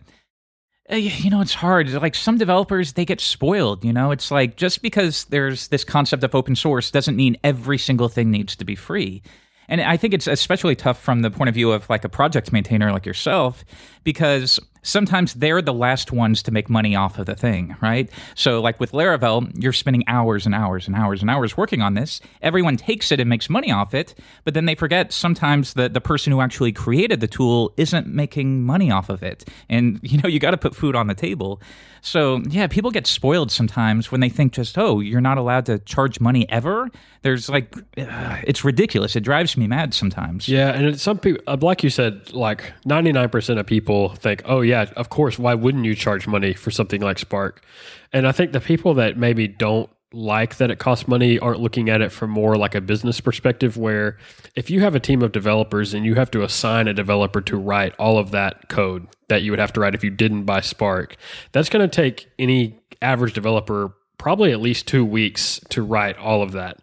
Uh, 0.91 0.97
you 0.97 1.31
know 1.31 1.41
it's 1.41 1.55
hard. 1.55 1.91
Like 1.93 2.15
some 2.15 2.39
developers 2.39 2.95
they 2.95 3.05
get 3.05 3.21
spoiled 3.21 3.85
you 3.85 3.93
know? 3.93 4.11
It's 4.11 4.31
like 4.31 4.57
just 4.57 4.83
because 4.83 5.25
there's 5.25 5.69
this 5.69 5.85
concept 5.85 6.25
of 6.25 6.35
open 6.35 6.57
source 6.57 6.91
doesn't 6.91 7.17
mean 7.17 7.37
every 7.45 7.79
single 7.79 8.09
thing 8.09 8.31
needs 8.31 8.57
to 8.57 8.65
be 8.65 8.75
free. 8.75 9.23
And 9.69 9.81
i 9.81 9.97
think 9.97 10.12
it's 10.12 10.27
especially 10.27 10.75
tough 10.75 11.01
from 11.01 11.23
the 11.23 11.31
point 11.31 11.49
of 11.49 11.55
view 11.55 11.71
of 11.73 11.89
like 11.89 12.05
a 12.05 12.09
project 12.09 12.53
maintainer 12.53 12.93
like 12.93 13.07
yourself 13.07 13.65
because 14.04 14.59
sometimes 14.82 15.35
they're 15.35 15.62
the 15.62 15.73
last 15.73 16.12
ones 16.12 16.42
to 16.42 16.50
make 16.50 16.68
money 16.68 16.94
off 16.94 17.18
of 17.18 17.26
the 17.26 17.35
thing, 17.35 17.76
right? 17.80 18.11
So, 18.35 18.61
like 18.61 18.80
with 18.80 18.92
Laravel, 18.92 19.50
you're 19.62 19.73
spending 19.73 20.04
hours 20.09 20.44
and 20.44 20.54
hours 20.54 20.87
and 20.87 20.97
hours 20.97 21.21
and 21.23 21.30
hours 21.30 21.56
working 21.56 21.80
on 21.80 21.94
this. 21.94 22.21
Everyone 22.42 22.76
takes 22.76 23.12
it 23.12 23.21
and 23.21 23.30
makes 23.30 23.49
money 23.49 23.71
off 23.71 23.94
it, 23.94 24.14
but 24.44 24.54
then 24.54 24.66
they 24.66 24.75
forget 24.75 25.12
sometimes 25.12 25.75
that 25.75 25.94
the 25.94 26.00
person 26.00 26.32
who 26.32 26.40
actually 26.40 26.73
created 26.73 27.21
the 27.21 27.28
tool 27.28 27.73
isn't 27.76 28.06
making 28.09 28.64
money 28.64 28.90
off 28.90 29.09
of 29.09 29.23
it. 29.23 29.49
And, 29.68 30.00
you 30.02 30.21
know, 30.21 30.28
you 30.28 30.38
got 30.38 30.50
to 30.50 30.59
put 30.59 30.75
food 30.75 30.97
on 30.97 31.06
the 31.06 31.14
table. 31.14 31.61
So, 32.04 32.42
yeah, 32.49 32.66
people 32.66 32.90
get 32.90 33.06
spoiled 33.06 33.52
sometimes 33.52 34.11
when 34.11 34.21
they 34.21 34.28
think 34.28 34.52
just, 34.52 34.76
oh, 34.76 34.99
you're 34.99 35.21
not 35.21 35.38
allowed 35.38 35.66
to 35.66 35.78
charge 35.80 36.18
money 36.18 36.49
ever. 36.49 36.90
There's 37.23 37.49
like, 37.49 37.76
it's 37.97 38.64
ridiculous. 38.64 39.14
It 39.14 39.21
drives 39.21 39.56
me 39.56 39.68
mad 39.68 39.94
sometimes. 39.94 40.49
Yeah. 40.49 40.71
And 40.71 41.00
some 41.00 41.18
people, 41.18 41.40
like 41.59 41.85
you 41.85 41.90
said, 41.90 42.32
like 42.32 42.73
99% 42.87 43.61
of 43.61 43.66
people 43.66 43.92
think, 44.11 44.43
oh, 44.45 44.61
yeah, 44.61 44.91
of 44.97 45.09
course, 45.09 45.39
why 45.39 45.55
wouldn't 45.55 45.85
you 45.85 45.95
charge 45.95 46.27
money 46.27 46.53
for 46.53 46.71
something 46.71 47.01
like 47.01 47.19
Spark? 47.19 47.65
And 48.13 48.27
I 48.27 48.33
think 48.33 48.53
the 48.53 48.61
people 48.61 48.95
that 48.95 49.17
maybe 49.17 49.49
don't 49.49 49.91
like 50.13 50.57
that 50.57 50.71
it 50.71 50.79
costs 50.79 51.09
money 51.09 51.39
aren't 51.39 51.61
looking 51.61 51.89
at 51.89 52.03
it 52.03 52.13
from 52.13 52.29
more 52.29 52.57
like 52.57 52.75
a 52.75 52.83
business 52.83 53.19
perspective 53.19 53.79
where 53.79 54.19
if 54.55 54.69
you 54.69 54.81
have 54.81 54.95
a 54.95 55.01
team 55.01 55.23
of 55.23 55.33
developers 55.33 55.95
and 55.95 56.05
you 56.05 56.15
have 56.15 56.31
to 56.31 56.43
assign 56.43 56.87
a 56.87 56.93
developer 56.93 57.41
to 57.41 57.57
write 57.57 57.95
all 57.99 58.19
of 58.19 58.31
that 58.31 58.69
code 58.69 59.07
that 59.29 59.43
you 59.43 59.51
would 59.51 59.59
have 59.59 59.73
to 59.73 59.81
write 59.81 59.95
if 59.95 60.05
you 60.05 60.11
didn't 60.11 60.45
buy 60.45 60.61
Spark, 60.61 61.17
that's 61.53 61.71
going 61.71 61.89
to 61.89 61.95
take 61.95 62.29
any 62.39 62.79
average 63.01 63.33
developer 63.33 63.95
probably 64.19 64.53
at 64.53 64.61
least 64.61 64.87
2 64.87 65.05
weeks 65.05 65.61
to 65.71 65.83
write 65.83 66.17
all 66.19 66.43
of 66.43 66.53
that 66.53 66.79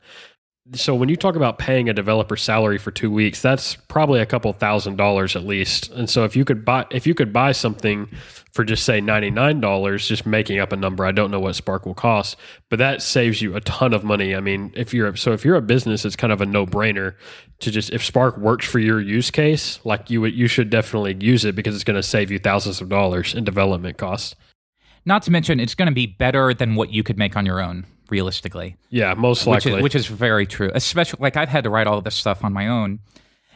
so 0.74 0.94
when 0.94 1.10
you 1.10 1.16
talk 1.16 1.36
about 1.36 1.58
paying 1.58 1.90
a 1.90 1.94
developer 1.94 2.38
salary 2.38 2.78
for 2.78 2.92
two 2.92 3.10
weeks, 3.10 3.42
that's 3.42 3.76
probably 3.76 4.20
a 4.20 4.26
couple 4.26 4.52
thousand 4.54 4.98
dollars 4.98 5.36
at 5.36 5.44
least. 5.44 5.90
And 5.92 6.10
so 6.10 6.26
if 6.26 6.36
you 6.36 6.46
could 6.46 6.64
buy 6.64 6.86
if 6.92 7.08
you 7.08 7.16
could 7.16 7.34
buy 7.34 7.54
something 7.54 8.08
for 8.52 8.64
just 8.64 8.84
say 8.84 9.02
ninety 9.02 9.32
nine 9.32 9.62
dollars, 9.62 10.08
just 10.08 10.26
making 10.26 10.60
up 10.60 10.72
a 10.72 10.76
number, 10.76 11.06
I 11.06 11.12
don't 11.12 11.32
know 11.32 11.40
what 11.40 11.56
Spark 11.56 11.86
will 11.86 11.96
cost, 11.96 12.36
but 12.70 12.80
that 12.80 13.02
saves 13.02 13.42
you 13.42 13.56
a 13.56 13.62
ton 13.62 13.94
of 13.94 14.04
money. 14.04 14.36
I 14.36 14.42
mean, 14.42 14.72
if 14.76 14.94
you're 14.94 15.16
so 15.16 15.32
if 15.34 15.44
you're 15.44 15.56
a 15.56 15.62
business, 15.62 16.06
it's 16.06 16.16
kind 16.16 16.34
of 16.34 16.42
a 16.42 16.46
no 16.46 16.66
brainer 16.66 17.16
to 17.60 17.72
just 17.72 17.90
if 17.92 18.04
Spark 18.04 18.38
works 18.38 18.68
for 18.68 18.80
your 18.80 19.02
use 19.02 19.32
case, 19.32 19.80
like 19.86 20.10
you 20.10 20.22
would 20.22 20.36
you 20.36 20.48
should 20.48 20.70
definitely 20.70 21.18
use 21.20 21.46
it 21.46 21.56
because 21.56 21.74
it's 21.74 21.84
going 21.84 21.96
to 21.96 22.04
save 22.04 22.30
you 22.30 22.38
thousands 22.38 22.80
of 22.80 22.90
dollars 22.90 23.34
in 23.34 23.44
development 23.44 23.98
costs. 23.98 24.36
Not 25.06 25.24
to 25.24 25.32
mention, 25.32 25.60
it's 25.60 25.76
going 25.76 25.88
to 25.88 25.94
be 25.94 26.06
better 26.06 26.54
than 26.54 26.76
what 26.76 26.92
you 26.92 27.04
could 27.04 27.18
make 27.18 27.36
on 27.36 27.46
your 27.46 27.60
own 27.60 27.86
realistically. 28.12 28.78
Yeah, 28.90 29.14
most 29.14 29.46
which 29.46 29.66
likely. 29.66 29.80
is, 29.80 29.84
which 29.84 29.96
is 29.96 30.08
very 30.08 30.46
true. 30.46 30.72
Especially 30.74 31.20
like 31.22 31.38
I've 31.38 31.50
had 31.50 31.64
to 31.64 31.70
write 31.70 31.88
all 31.88 31.98
of 31.98 32.04
this 32.04 32.16
stuff 32.16 32.44
on 32.44 32.54
my 32.54 32.68
own. 32.68 33.00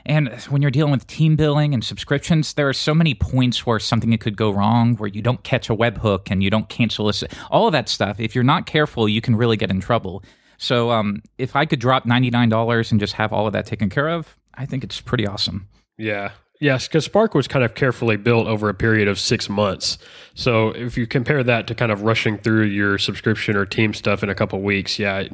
And 0.05 0.29
when 0.49 0.61
you're 0.61 0.71
dealing 0.71 0.91
with 0.91 1.07
team 1.07 1.37
billing 1.37 1.73
and 1.73 1.83
subscriptions, 1.83 2.53
there 2.55 2.67
are 2.67 2.73
so 2.73 2.93
many 2.93 3.13
points 3.13 3.65
where 3.65 3.79
something 3.79 4.17
could 4.17 4.35
go 4.35 4.51
wrong, 4.51 4.95
where 4.97 5.07
you 5.07 5.21
don't 5.21 5.41
catch 5.43 5.69
a 5.69 5.75
webhook 5.75 6.29
and 6.29 6.43
you 6.43 6.49
don't 6.49 6.67
cancel 6.67 7.09
a, 7.09 7.13
all 7.49 7.67
of 7.67 7.71
that 7.71 7.87
stuff. 7.87 8.19
If 8.19 8.35
you're 8.35 8.43
not 8.43 8.65
careful, 8.65 9.07
you 9.07 9.21
can 9.21 9.35
really 9.35 9.55
get 9.55 9.71
in 9.71 9.79
trouble. 9.79 10.23
So 10.57 10.91
um, 10.91 11.23
if 11.37 11.55
I 11.55 11.65
could 11.65 11.79
drop 11.79 12.05
ninety 12.05 12.29
nine 12.29 12.49
dollars 12.49 12.91
and 12.91 12.99
just 12.99 13.13
have 13.13 13.31
all 13.31 13.47
of 13.47 13.53
that 13.53 13.65
taken 13.65 13.89
care 13.89 14.09
of, 14.09 14.35
I 14.55 14.65
think 14.65 14.83
it's 14.83 14.99
pretty 14.99 15.25
awesome. 15.25 15.67
Yeah. 15.97 16.31
Yes, 16.63 16.87
because 16.87 17.03
Spark 17.03 17.35
was 17.35 17.45
kind 17.45 17.65
of 17.65 17.75
carefully 17.75 18.15
built 18.15 18.47
over 18.47 18.69
a 18.69 18.73
period 18.73 19.09
of 19.09 19.19
six 19.19 19.49
months. 19.49 19.97
So 20.33 20.69
if 20.69 20.97
you 20.97 21.05
compare 21.05 21.43
that 21.43 21.67
to 21.67 21.75
kind 21.75 21.91
of 21.91 22.03
rushing 22.03 22.37
through 22.37 22.67
your 22.67 22.97
subscription 22.97 23.57
or 23.57 23.65
team 23.65 23.93
stuff 23.93 24.23
in 24.23 24.29
a 24.29 24.33
couple 24.33 24.61
weeks, 24.61 24.97
yeah, 24.97 25.27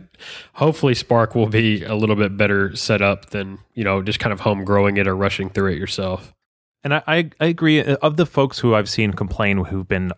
hopefully 0.53 0.95
Spark 0.95 1.35
will 1.35 1.45
be 1.45 1.83
a 1.83 1.93
little 1.93 2.15
bit 2.15 2.35
better 2.35 2.75
set 2.75 3.03
up 3.03 3.29
than 3.29 3.59
you 3.75 3.83
know 3.83 4.01
just 4.01 4.17
kind 4.17 4.33
of 4.33 4.39
home 4.39 4.65
growing 4.65 4.97
it 4.97 5.07
or 5.07 5.15
rushing 5.15 5.51
through 5.51 5.73
it 5.73 5.77
yourself. 5.77 6.33
And 6.83 6.95
I, 6.95 7.03
I, 7.05 7.29
I 7.39 7.45
agree. 7.45 7.79
Uh, 7.79 7.97
of 8.01 8.17
the 8.17 8.25
folks 8.25 8.57
who 8.57 8.73
I've 8.73 8.89
seen 8.89 9.13
complain 9.13 9.65
who've 9.65 9.87
been 9.87 10.11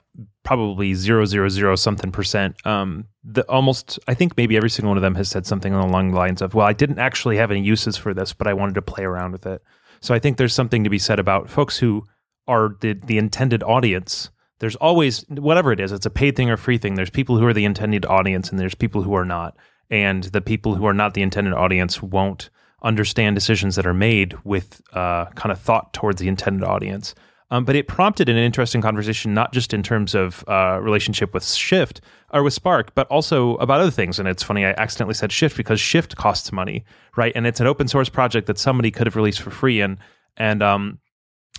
probably 0.43 0.93
zero 0.93 1.25
zero 1.25 1.49
zero 1.49 1.75
something 1.75 2.13
percent, 2.13 2.55
um, 2.65 3.07
the 3.21 3.41
almost 3.49 3.99
I 4.07 4.13
think 4.13 4.37
maybe 4.37 4.55
every 4.55 4.69
single 4.69 4.91
one 4.91 4.97
of 4.97 5.03
them 5.03 5.15
has 5.15 5.27
said 5.27 5.45
something 5.45 5.73
along 5.73 6.11
the 6.11 6.17
lines 6.17 6.41
of, 6.41 6.53
"Well, 6.53 6.65
I 6.65 6.71
didn't 6.71 6.99
actually 6.99 7.35
have 7.35 7.51
any 7.51 7.59
uses 7.61 7.97
for 7.97 8.13
this, 8.13 8.31
but 8.31 8.47
I 8.47 8.53
wanted 8.53 8.75
to 8.75 8.81
play 8.81 9.03
around 9.03 9.33
with 9.33 9.45
it." 9.45 9.61
So 10.01 10.13
I 10.13 10.20
think 10.20 10.38
there's 10.38 10.53
something 10.53 10.84
to 10.84 10.89
be 10.89 11.00
said 11.00 11.20
about 11.20 11.50
folks 11.50 11.77
who 11.77 12.08
are 12.48 12.75
the 12.81 12.93
the 12.93 13.17
intended 13.17 13.63
audience. 13.63 14.29
There's 14.60 14.75
always 14.75 15.25
whatever 15.29 15.72
it 15.72 15.79
is, 15.79 15.91
it's 15.91 16.05
a 16.05 16.12
paid 16.12 16.36
thing 16.36 16.50
or 16.50 16.58
free 16.58 16.77
thing. 16.77 16.96
There's 16.96 17.10
people 17.10 17.38
who 17.38 17.48
are 17.48 17.53
the 17.53 17.65
intended 17.65 18.05
audience, 18.05 18.50
and 18.50 18.60
there's 18.60 18.75
people 18.75 19.01
who 19.01 19.13
are 19.15 19.25
not. 19.25 19.58
And 19.89 20.24
the 20.25 20.41
people 20.41 20.75
who 20.75 20.86
are 20.86 20.93
not 20.93 21.13
the 21.13 21.22
intended 21.22 21.53
audience 21.53 22.01
won't 22.01 22.50
understand 22.84 23.36
decisions 23.36 23.75
that 23.75 23.86
are 23.86 23.93
made 23.93 24.36
with 24.43 24.81
uh, 24.93 25.25
kind 25.36 25.51
of 25.51 25.60
thought 25.60 25.93
towards 25.93 26.22
the 26.22 26.27
intended 26.27 26.63
audience. 26.63 27.13
Um, 27.51 27.65
but 27.65 27.75
it 27.75 27.88
prompted 27.88 28.29
an 28.29 28.38
interesting 28.38 28.81
conversation, 28.81 29.34
not 29.34 29.51
just 29.51 29.74
in 29.74 29.84
terms 29.84 30.15
of 30.15 30.43
uh, 30.48 30.79
relationship 30.81 31.34
with 31.34 31.46
Shift 31.46 32.00
or 32.34 32.43
with 32.43 32.53
Spark, 32.53 32.96
but 32.96 33.08
also 33.08 33.55
about 33.58 33.81
other 33.81 33.91
things. 33.91 34.20
And 34.20 34.27
it's 34.27 34.41
funny, 34.41 34.65
I 34.65 34.72
accidentally 34.77 35.15
said 35.15 35.34
Shift 35.34 35.58
because 35.58 35.79
Shift 35.79 36.15
costs 36.15 36.51
money, 36.53 36.86
right? 37.17 37.34
And 37.36 37.46
it's 37.46 37.60
an 37.60 37.67
open 37.67 37.89
source 37.89 38.08
project 38.08 38.48
that 38.48 38.58
somebody 38.58 38.89
could 38.89 39.05
have 39.05 39.17
released 39.17 39.41
for 39.41 39.51
free. 39.51 39.81
And 39.81 39.98
and 40.38 40.63
um, 40.63 41.00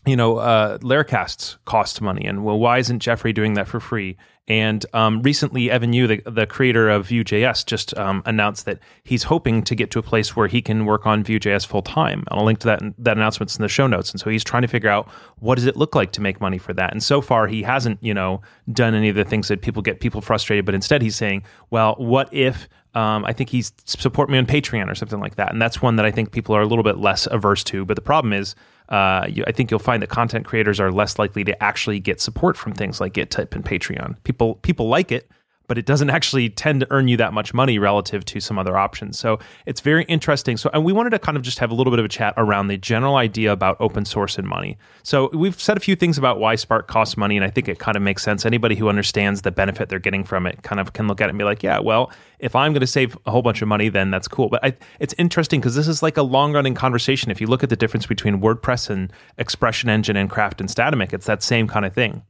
you 0.06 0.16
know, 0.16 0.38
uh, 0.38 0.78
Laracasts 0.78 1.56
cost 1.64 2.00
money, 2.00 2.26
and 2.26 2.44
well, 2.44 2.58
why 2.58 2.78
isn't 2.78 2.98
Jeffrey 3.00 3.32
doing 3.32 3.54
that 3.54 3.68
for 3.68 3.80
free? 3.80 4.16
And 4.48 4.84
um, 4.92 5.22
recently, 5.22 5.70
Evan 5.70 5.92
You, 5.92 6.08
the, 6.08 6.22
the 6.26 6.46
creator 6.46 6.90
of 6.90 7.06
Vue.js, 7.06 7.64
just 7.64 7.96
um, 7.96 8.24
announced 8.26 8.64
that 8.64 8.80
he's 9.04 9.22
hoping 9.22 9.62
to 9.62 9.76
get 9.76 9.92
to 9.92 10.00
a 10.00 10.02
place 10.02 10.34
where 10.34 10.48
he 10.48 10.60
can 10.60 10.84
work 10.84 11.06
on 11.06 11.22
Vue.js 11.22 11.64
full 11.64 11.82
time. 11.82 12.24
I'll 12.28 12.44
link 12.44 12.58
to 12.60 12.66
that 12.66 12.82
that 12.98 13.16
announcement's 13.16 13.56
in 13.56 13.62
the 13.62 13.68
show 13.68 13.86
notes. 13.86 14.10
And 14.10 14.20
so 14.20 14.30
he's 14.30 14.42
trying 14.42 14.62
to 14.62 14.68
figure 14.68 14.90
out 14.90 15.08
what 15.38 15.54
does 15.54 15.66
it 15.66 15.76
look 15.76 15.94
like 15.94 16.10
to 16.12 16.20
make 16.20 16.40
money 16.40 16.58
for 16.58 16.72
that. 16.74 16.90
And 16.90 17.00
so 17.00 17.20
far, 17.20 17.46
he 17.46 17.62
hasn't, 17.62 18.02
you 18.02 18.12
know, 18.12 18.42
done 18.72 18.94
any 18.94 19.08
of 19.08 19.14
the 19.14 19.24
things 19.24 19.46
that 19.46 19.62
people 19.62 19.80
get 19.80 20.00
people 20.00 20.20
frustrated. 20.20 20.66
But 20.66 20.74
instead, 20.74 21.02
he's 21.02 21.16
saying, 21.16 21.44
well, 21.70 21.94
what 21.98 22.28
if 22.34 22.68
um, 22.94 23.24
I 23.24 23.32
think 23.32 23.50
he's 23.50 23.72
support 23.84 24.28
me 24.28 24.38
on 24.38 24.46
Patreon 24.46 24.90
or 24.90 24.94
something 24.94 25.20
like 25.20 25.36
that. 25.36 25.52
And 25.52 25.62
that's 25.62 25.80
one 25.80 25.96
that 25.96 26.04
I 26.04 26.10
think 26.10 26.32
people 26.32 26.54
are 26.54 26.60
a 26.60 26.66
little 26.66 26.84
bit 26.84 26.98
less 26.98 27.26
averse 27.30 27.64
to. 27.64 27.84
But 27.84 27.94
the 27.94 28.02
problem 28.02 28.32
is, 28.32 28.54
uh, 28.88 29.26
you, 29.28 29.44
I 29.46 29.52
think 29.52 29.70
you'll 29.70 29.80
find 29.80 30.02
that 30.02 30.08
content 30.08 30.44
creators 30.44 30.80
are 30.80 30.90
less 30.90 31.18
likely 31.18 31.44
to 31.44 31.62
actually 31.62 32.00
get 32.00 32.20
support 32.20 32.56
from 32.56 32.72
things 32.72 33.00
like 33.00 33.14
GitTip 33.14 33.54
and 33.54 33.64
Patreon. 33.64 34.16
People 34.24 34.56
people 34.56 34.88
like 34.88 35.12
it, 35.12 35.30
but 35.72 35.78
it 35.78 35.86
doesn't 35.86 36.10
actually 36.10 36.50
tend 36.50 36.80
to 36.80 36.86
earn 36.90 37.08
you 37.08 37.16
that 37.16 37.32
much 37.32 37.54
money 37.54 37.78
relative 37.78 38.26
to 38.26 38.40
some 38.40 38.58
other 38.58 38.76
options. 38.76 39.18
So 39.18 39.38
it's 39.64 39.80
very 39.80 40.04
interesting. 40.04 40.58
So, 40.58 40.68
and 40.74 40.84
we 40.84 40.92
wanted 40.92 41.08
to 41.10 41.18
kind 41.18 41.34
of 41.34 41.42
just 41.42 41.60
have 41.60 41.70
a 41.70 41.74
little 41.74 41.90
bit 41.90 41.98
of 41.98 42.04
a 42.04 42.10
chat 42.10 42.34
around 42.36 42.66
the 42.66 42.76
general 42.76 43.16
idea 43.16 43.50
about 43.50 43.78
open 43.80 44.04
source 44.04 44.36
and 44.36 44.46
money. 44.46 44.76
So 45.02 45.30
we've 45.32 45.58
said 45.58 45.78
a 45.78 45.80
few 45.80 45.96
things 45.96 46.18
about 46.18 46.38
why 46.38 46.56
Spark 46.56 46.88
costs 46.88 47.16
money, 47.16 47.38
and 47.38 47.44
I 47.46 47.48
think 47.48 47.68
it 47.68 47.78
kind 47.78 47.96
of 47.96 48.02
makes 48.02 48.22
sense. 48.22 48.44
Anybody 48.44 48.74
who 48.74 48.90
understands 48.90 49.40
the 49.40 49.50
benefit 49.50 49.88
they're 49.88 49.98
getting 49.98 50.24
from 50.24 50.46
it 50.46 50.62
kind 50.62 50.78
of 50.78 50.92
can 50.92 51.08
look 51.08 51.22
at 51.22 51.28
it 51.28 51.30
and 51.30 51.38
be 51.38 51.44
like, 51.46 51.62
yeah, 51.62 51.78
well, 51.78 52.12
if 52.38 52.54
I'm 52.54 52.74
going 52.74 52.82
to 52.82 52.86
save 52.86 53.16
a 53.24 53.30
whole 53.30 53.40
bunch 53.40 53.62
of 53.62 53.68
money, 53.68 53.88
then 53.88 54.10
that's 54.10 54.28
cool. 54.28 54.50
But 54.50 54.62
I, 54.62 54.76
it's 55.00 55.14
interesting 55.16 55.58
because 55.58 55.74
this 55.74 55.88
is 55.88 56.02
like 56.02 56.18
a 56.18 56.22
long 56.22 56.52
running 56.52 56.74
conversation. 56.74 57.30
If 57.30 57.40
you 57.40 57.46
look 57.46 57.62
at 57.62 57.70
the 57.70 57.76
difference 57.76 58.04
between 58.04 58.42
WordPress 58.42 58.90
and 58.90 59.10
Expression 59.38 59.88
Engine 59.88 60.18
and 60.18 60.28
Craft 60.28 60.60
and 60.60 60.68
Statamic, 60.68 61.14
it's 61.14 61.24
that 61.24 61.42
same 61.42 61.66
kind 61.66 61.86
of 61.86 61.94
thing. 61.94 62.24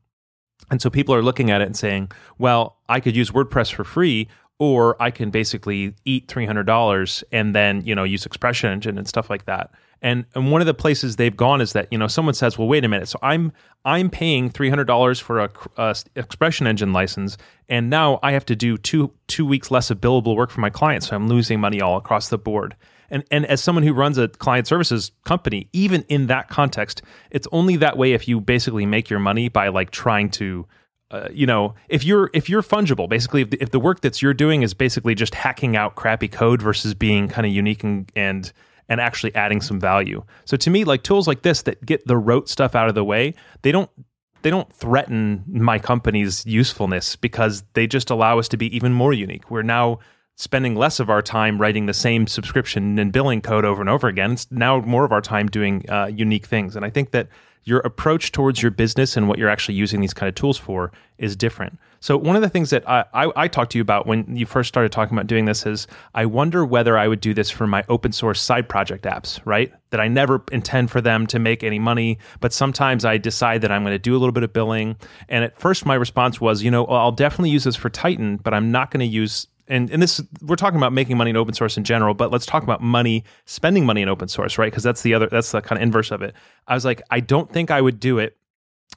And 0.71 0.81
so 0.81 0.91
people 0.91 1.15
are 1.15 1.23
looking 1.23 1.51
at 1.51 1.61
it 1.61 1.67
and 1.67 1.77
saying, 1.77 2.13
well, 2.39 2.77
I 2.89 3.01
could 3.01 3.17
use 3.17 3.31
WordPress 3.31 3.73
for 3.73 3.85
free 3.85 4.29
or 4.59 5.01
I 5.03 5.11
can 5.11 5.31
basically 5.31 5.95
eat 6.05 6.29
$300 6.29 7.25
and 7.33 7.55
then, 7.55 7.85
you 7.85 7.95
know, 7.95 8.05
use 8.05 8.25
expression 8.25 8.71
engine 8.71 8.97
and 8.97 9.09
stuff 9.09 9.29
like 9.29 9.47
that. 9.47 9.73
And 10.03 10.25
and 10.35 10.51
one 10.51 10.61
of 10.61 10.67
the 10.67 10.75
places 10.75 11.17
they've 11.17 11.37
gone 11.37 11.61
is 11.61 11.75
that, 11.75 11.87
you 11.93 11.99
know, 11.99 12.09
someone 12.09 12.35
says, 12.35 12.59
"Well, 12.59 12.67
wait 12.67 12.85
a 12.85 12.89
minute. 12.89 13.09
So 13.09 13.19
I'm 13.23 13.53
I'm 13.85 14.11
paying 14.11 14.51
$300 14.51 15.21
for 15.21 15.39
a, 15.41 15.51
a 15.77 15.97
expression 16.17 16.67
engine 16.67 16.93
license 16.93 17.37
and 17.69 17.89
now 17.89 18.19
I 18.23 18.33
have 18.33 18.45
to 18.47 18.57
do 18.57 18.77
2 18.77 19.13
2 19.29 19.47
weeks 19.47 19.71
less 19.71 19.91
of 19.91 20.01
billable 20.01 20.35
work 20.35 20.51
for 20.51 20.61
my 20.61 20.71
clients. 20.71 21.09
So 21.09 21.17
I'm 21.17 21.29
losing 21.29 21.61
money 21.61 21.81
all 21.81 21.97
across 21.97 22.29
the 22.29 22.39
board." 22.39 22.75
And 23.13 23.23
and 23.31 23.47
as 23.47 23.63
someone 23.63 23.85
who 23.85 23.93
runs 23.93 24.19
a 24.19 24.27
client 24.27 24.67
services 24.67 25.13
company, 25.25 25.69
even 25.73 26.03
in 26.09 26.27
that 26.27 26.49
context, 26.49 27.03
it's 27.31 27.47
only 27.53 27.77
that 27.77 27.97
way 27.97 28.15
if 28.15 28.27
you 28.27 28.41
basically 28.41 28.87
make 28.87 29.09
your 29.09 29.21
money 29.21 29.49
by 29.49 29.69
like 29.69 29.93
trying 29.93 30.31
to 30.31 30.67
uh, 31.13 31.29
you 31.31 31.47
know, 31.47 31.75
if 31.91 32.05
you're 32.05 32.31
if 32.33 32.49
you're 32.49 32.63
fungible, 32.63 33.07
basically, 33.07 33.43
if 33.43 33.51
the, 33.51 33.63
if 33.63 33.71
the 33.71 33.79
work 33.79 34.01
that 34.01 34.23
you're 34.23 34.33
doing 34.33 34.63
is 34.63 34.73
basically 34.73 35.15
just 35.15 35.35
hacking 35.35 35.77
out 35.77 35.95
crappy 35.95 36.27
code 36.27 36.63
versus 36.63 36.95
being 36.95 37.29
kind 37.29 37.47
of 37.47 37.53
unique 37.53 37.85
and 37.85 38.11
and 38.17 38.51
and 38.89 38.99
actually 38.99 39.35
adding 39.35 39.61
some 39.61 39.79
value. 39.79 40.25
So 40.47 40.57
to 40.57 40.71
me, 40.71 40.85
like 40.85 41.03
tools 41.03 41.29
like 41.29 41.43
this 41.43 41.63
that 41.63 41.85
get 41.85 42.07
the 42.07 42.17
rote 42.17 42.49
stuff 42.49 42.75
out 42.75 42.89
of 42.89 42.95
the 42.95 43.05
way, 43.05 43.35
they 43.61 43.73
don't 43.73 43.91
they 44.41 44.49
don't 44.49 44.73
threaten 44.73 45.45
my 45.47 45.79
company's 45.79 46.47
usefulness 46.47 47.15
because 47.17 47.63
they 47.75 47.87
just 47.87 48.09
allow 48.09 48.39
us 48.39 48.49
to 48.49 48.57
be 48.57 48.75
even 48.75 48.95
more 48.95 49.13
unique. 49.13 49.51
We're 49.51 49.63
now 49.63 49.99
spending 50.43 50.75
less 50.75 50.99
of 50.99 51.09
our 51.09 51.23
time 51.23 51.61
writing 51.61 51.87
the 51.87 51.95
same 51.95 52.27
subscription 52.27 52.99
and 52.99 53.13
billing 53.13 53.41
code 53.41 53.65
over 53.65 53.81
and 53.81 53.89
over 53.89 54.09
again. 54.09 54.33
It's 54.33 54.51
now 54.51 54.81
more 54.81 55.05
of 55.05 55.13
our 55.13 55.21
time 55.21 55.47
doing 55.47 55.89
uh, 55.89 56.07
unique 56.07 56.47
things. 56.47 56.75
And 56.75 56.85
I 56.85 56.91
think 56.91 57.13
that 57.13 57.29
your 57.65 57.79
approach 57.81 58.33
towards 58.33 58.61
your 58.61 58.73
business 58.73 59.17
and 59.17 59.29
what 59.29 59.39
you're 59.39 59.49
actually 59.49 59.77
using 59.77 60.01
these 60.01 60.13
kind 60.13 60.29
of 60.29 60.35
tools 60.35 60.59
for 60.59 60.91
is 61.19 61.37
different. 61.37 61.79
So 62.01 62.17
one 62.17 62.35
of 62.35 62.43
the 62.43 62.49
things 62.49 62.71
that 62.71 62.89
I, 62.89 63.05
I, 63.15 63.31
I, 63.37 63.47
talked 63.47 63.71
to 63.73 63.79
you 63.79 63.83
about 63.83 64.09
when 64.09 64.37
you 64.37 64.45
first 64.45 64.67
started 64.67 64.91
talking 64.91 65.17
about 65.17 65.29
doing 65.29 65.45
this 65.45 65.65
is 65.65 65.87
I 66.17 66.27
wonder 66.27 66.65
whether 66.65 66.99
I 66.99 67.07
would 67.07 67.21
do 67.21 67.33
this 67.33 67.49
for 67.49 67.69
my 67.69 67.85
open 67.89 68.11
source 68.11 68.41
side 68.41 68.69
project 68.69 69.05
apps, 69.05 69.41
right? 69.45 69.73
That 69.91 70.01
I 70.01 70.09
never 70.09 70.43
intend 70.51 70.91
for 70.91 71.01
them 71.01 71.29
to 71.29 71.39
make 71.39 71.63
any 71.63 71.79
money, 71.79 72.19
but 72.41 72.53
sometimes 72.53 73.05
I 73.05 73.19
decide 73.19 73.61
that 73.61 73.71
I'm 73.71 73.85
going 73.85 73.95
to 73.95 74.01
do 74.01 74.17
a 74.17 74.19
little 74.19 74.33
bit 74.33 74.43
of 74.43 74.53
billing. 74.53 74.97
And 75.29 75.45
at 75.45 75.57
first 75.61 75.87
my 75.87 75.95
response 75.95 76.41
was, 76.41 76.65
you 76.65 76.73
know, 76.73 76.83
well, 76.83 76.99
I'll 76.99 77.13
definitely 77.13 77.51
use 77.51 77.63
this 77.63 77.77
for 77.77 77.89
Titan, 77.89 78.39
but 78.39 78.53
I'm 78.53 78.73
not 78.73 78.91
going 78.91 79.07
to 79.07 79.07
use 79.07 79.47
and 79.69 79.91
and 79.91 80.03
this 80.03 80.21
we're 80.41 80.57
talking 80.57 80.77
about 80.77 80.93
making 80.93 81.17
money 81.17 81.31
in 81.31 81.37
open 81.37 81.55
source 81.55 81.77
in 81.77 81.85
general, 81.85 82.15
but 82.15 82.31
let's 82.31 82.47
talk 82.47 82.63
about 82.63 82.81
money 82.81 83.25
spending 83.47 83.87
money 83.87 84.03
in 84.03 84.09
open 84.09 84.29
source, 84.29 84.59
right? 84.59 84.71
Because 84.71 84.83
that's 84.83 85.03
the 85.03 85.15
other 85.15 85.29
that's 85.29 85.53
the 85.53 85.61
kind 85.61 85.79
of 85.79 85.83
inverse 85.83 86.11
of 86.11 86.23
it. 86.23 86.35
I 86.67 86.75
was 86.75 86.85
like, 86.85 87.03
I 87.11 87.21
don't 87.21 87.51
think 87.53 87.71
I 87.71 87.81
would 87.81 88.01
do 88.01 88.19
it. 88.19 88.37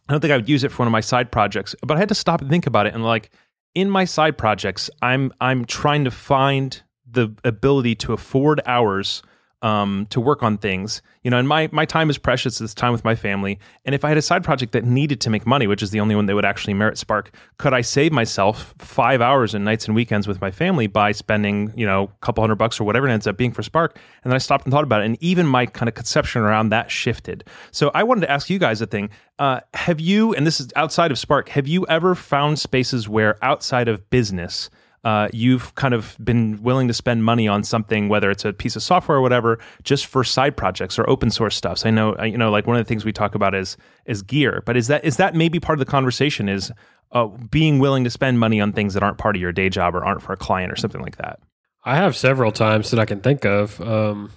I 0.08 0.14
don't 0.14 0.22
think 0.22 0.32
I 0.32 0.38
would 0.38 0.50
use 0.50 0.64
it 0.64 0.72
for 0.72 0.80
one 0.80 0.88
of 0.88 0.92
my 0.92 1.02
side 1.02 1.32
projects, 1.32 1.76
but 1.82 1.96
I 1.96 2.00
had 2.00 2.10
to 2.10 2.16
stop 2.16 2.42
and 2.42 2.50
think 2.50 2.68
about 2.68 2.88
it. 2.88 2.94
And 2.94 3.04
like 3.04 3.32
in 3.74 3.90
my 3.90 4.06
side 4.06 4.38
projects, 4.38 4.90
I'm 5.02 5.32
I'm 5.40 5.66
trying 5.66 6.04
to 6.06 6.12
find 6.12 6.82
the 7.10 7.30
ability 7.44 7.96
to 7.96 8.14
afford 8.14 8.62
hours 8.66 9.22
um, 9.62 10.08
to 10.10 10.20
work 10.20 10.44
on 10.44 10.58
things. 10.58 11.02
You 11.24 11.32
know, 11.32 11.38
and 11.38 11.48
my 11.48 11.70
my 11.72 11.86
time 11.86 12.10
is 12.10 12.18
precious. 12.18 12.62
It's 12.62 12.74
time 12.74 12.92
with 12.92 13.04
my 13.04 13.16
family. 13.16 13.60
And 13.84 13.96
if 13.96 14.06
I 14.06 14.10
had 14.10 14.18
a 14.18 14.22
side 14.22 14.44
project 14.44 14.74
that 14.74 14.86
needed 14.86 15.22
to 15.22 15.30
make 15.30 15.48
money, 15.48 15.66
which 15.66 15.82
is 15.82 15.92
the 15.92 16.00
only 16.00 16.16
one 16.16 16.28
that 16.28 16.36
would 16.36 16.46
actually 16.46 16.76
merit 16.76 16.98
Spark, 16.98 17.36
could 17.58 17.74
I 17.74 17.82
save 17.82 18.12
myself 18.12 18.76
five 18.78 19.22
hours 19.22 19.56
and 19.56 19.66
nights 19.66 19.88
and 19.88 19.96
weekends 19.96 20.28
with 20.28 20.40
my 20.40 20.52
family 20.52 20.88
by 20.88 21.12
spending 21.12 21.74
you 21.76 21.86
know 21.86 22.04
a 22.04 22.26
couple 22.26 22.44
hundred 22.44 22.56
bucks 22.58 22.80
or 22.80 22.84
whatever 22.84 23.08
it 23.08 23.12
ends 23.12 23.28
up 23.28 23.38
being 23.38 23.52
for 23.52 23.64
Spark? 23.64 24.00
And 24.24 24.32
then 24.32 24.36
I 24.36 24.40
stopped 24.40 24.66
and 24.66 24.74
thought 24.74 24.84
about 24.84 25.02
it, 25.02 25.06
and 25.06 25.18
even 25.22 25.48
my 25.48 25.66
kind 25.66 25.90
of 25.90 25.96
conception 25.96 26.42
around 26.42 26.70
that 26.70 26.92
shifted. 26.92 27.44
So 27.72 27.92
I 27.94 28.04
wanted 28.04 28.22
to 28.22 28.32
ask 28.32 28.50
you 28.50 28.60
guys 28.60 28.82
a 28.82 28.86
thing. 28.86 29.10
Uh, 29.40 29.60
have 29.74 30.00
you, 30.00 30.34
and 30.34 30.46
this 30.46 30.60
is 30.60 30.70
outside 30.76 31.12
of 31.12 31.20
Spark, 31.20 31.50
have 31.50 31.68
you 31.68 31.86
ever 31.88 32.16
found 32.16 32.60
spaces 32.60 33.10
where 33.10 33.44
outside 33.44 33.88
of 33.88 34.10
business 34.10 34.70
uh, 35.06 35.30
you've 35.32 35.74
kind 35.76 35.94
of 35.94 36.18
been 36.22 36.62
willing 36.64 36.88
to 36.88 36.94
spend 36.94 37.24
money 37.24 37.48
on 37.48 37.64
something, 37.64 38.10
whether 38.10 38.32
it's 38.32 38.44
a 38.44 38.52
piece 38.52 38.76
of 38.76 38.82
software 38.82 39.20
or 39.20 39.22
whatever, 39.22 39.60
just 39.84 40.08
for 40.08 40.24
side 40.24 40.58
projects 40.58 40.98
or 40.98 41.08
open 41.08 41.30
source 41.30 41.56
stuff. 41.56 41.78
So 41.78 41.90
I 41.90 41.92
know, 41.92 42.22
you 42.24 42.40
know, 42.40 42.50
like 42.50 42.66
one 42.66 42.76
of 42.76 42.84
the 42.84 42.88
things 42.88 43.06
we 43.06 43.14
talk 43.14 43.36
about 43.36 43.54
is 43.54 43.78
is 44.06 44.24
gear, 44.24 44.64
but 44.66 44.76
is 44.76 44.88
that 44.88 45.06
is 45.06 45.18
that 45.18 45.36
maybe 45.36 45.60
part 45.60 45.80
of 45.80 45.86
the 45.86 45.90
conversation 45.90 46.50
is 46.50 46.72
uh, 47.12 47.28
being 47.28 47.78
willing 47.78 48.04
to 48.04 48.10
spend 48.10 48.40
money 48.40 48.60
on 48.60 48.74
things 48.74 48.96
that 48.96 49.04
aren't 49.04 49.20
part 49.20 49.36
of 49.36 49.42
your 49.42 49.52
day 49.52 49.70
job 49.70 49.96
or 49.96 50.04
aren't 50.04 50.24
for 50.24 50.34
a 50.34 50.38
client 50.38 50.74
or 50.74 50.76
something 50.76 51.02
like 51.02 51.18
that? 51.18 51.40
I 51.84 51.98
have 51.98 52.16
several 52.16 52.52
times 52.52 52.90
that 52.90 53.00
I 53.00 53.06
can 53.06 53.22
think 53.22 53.46
of. 53.46 53.80
Um, 53.80 54.32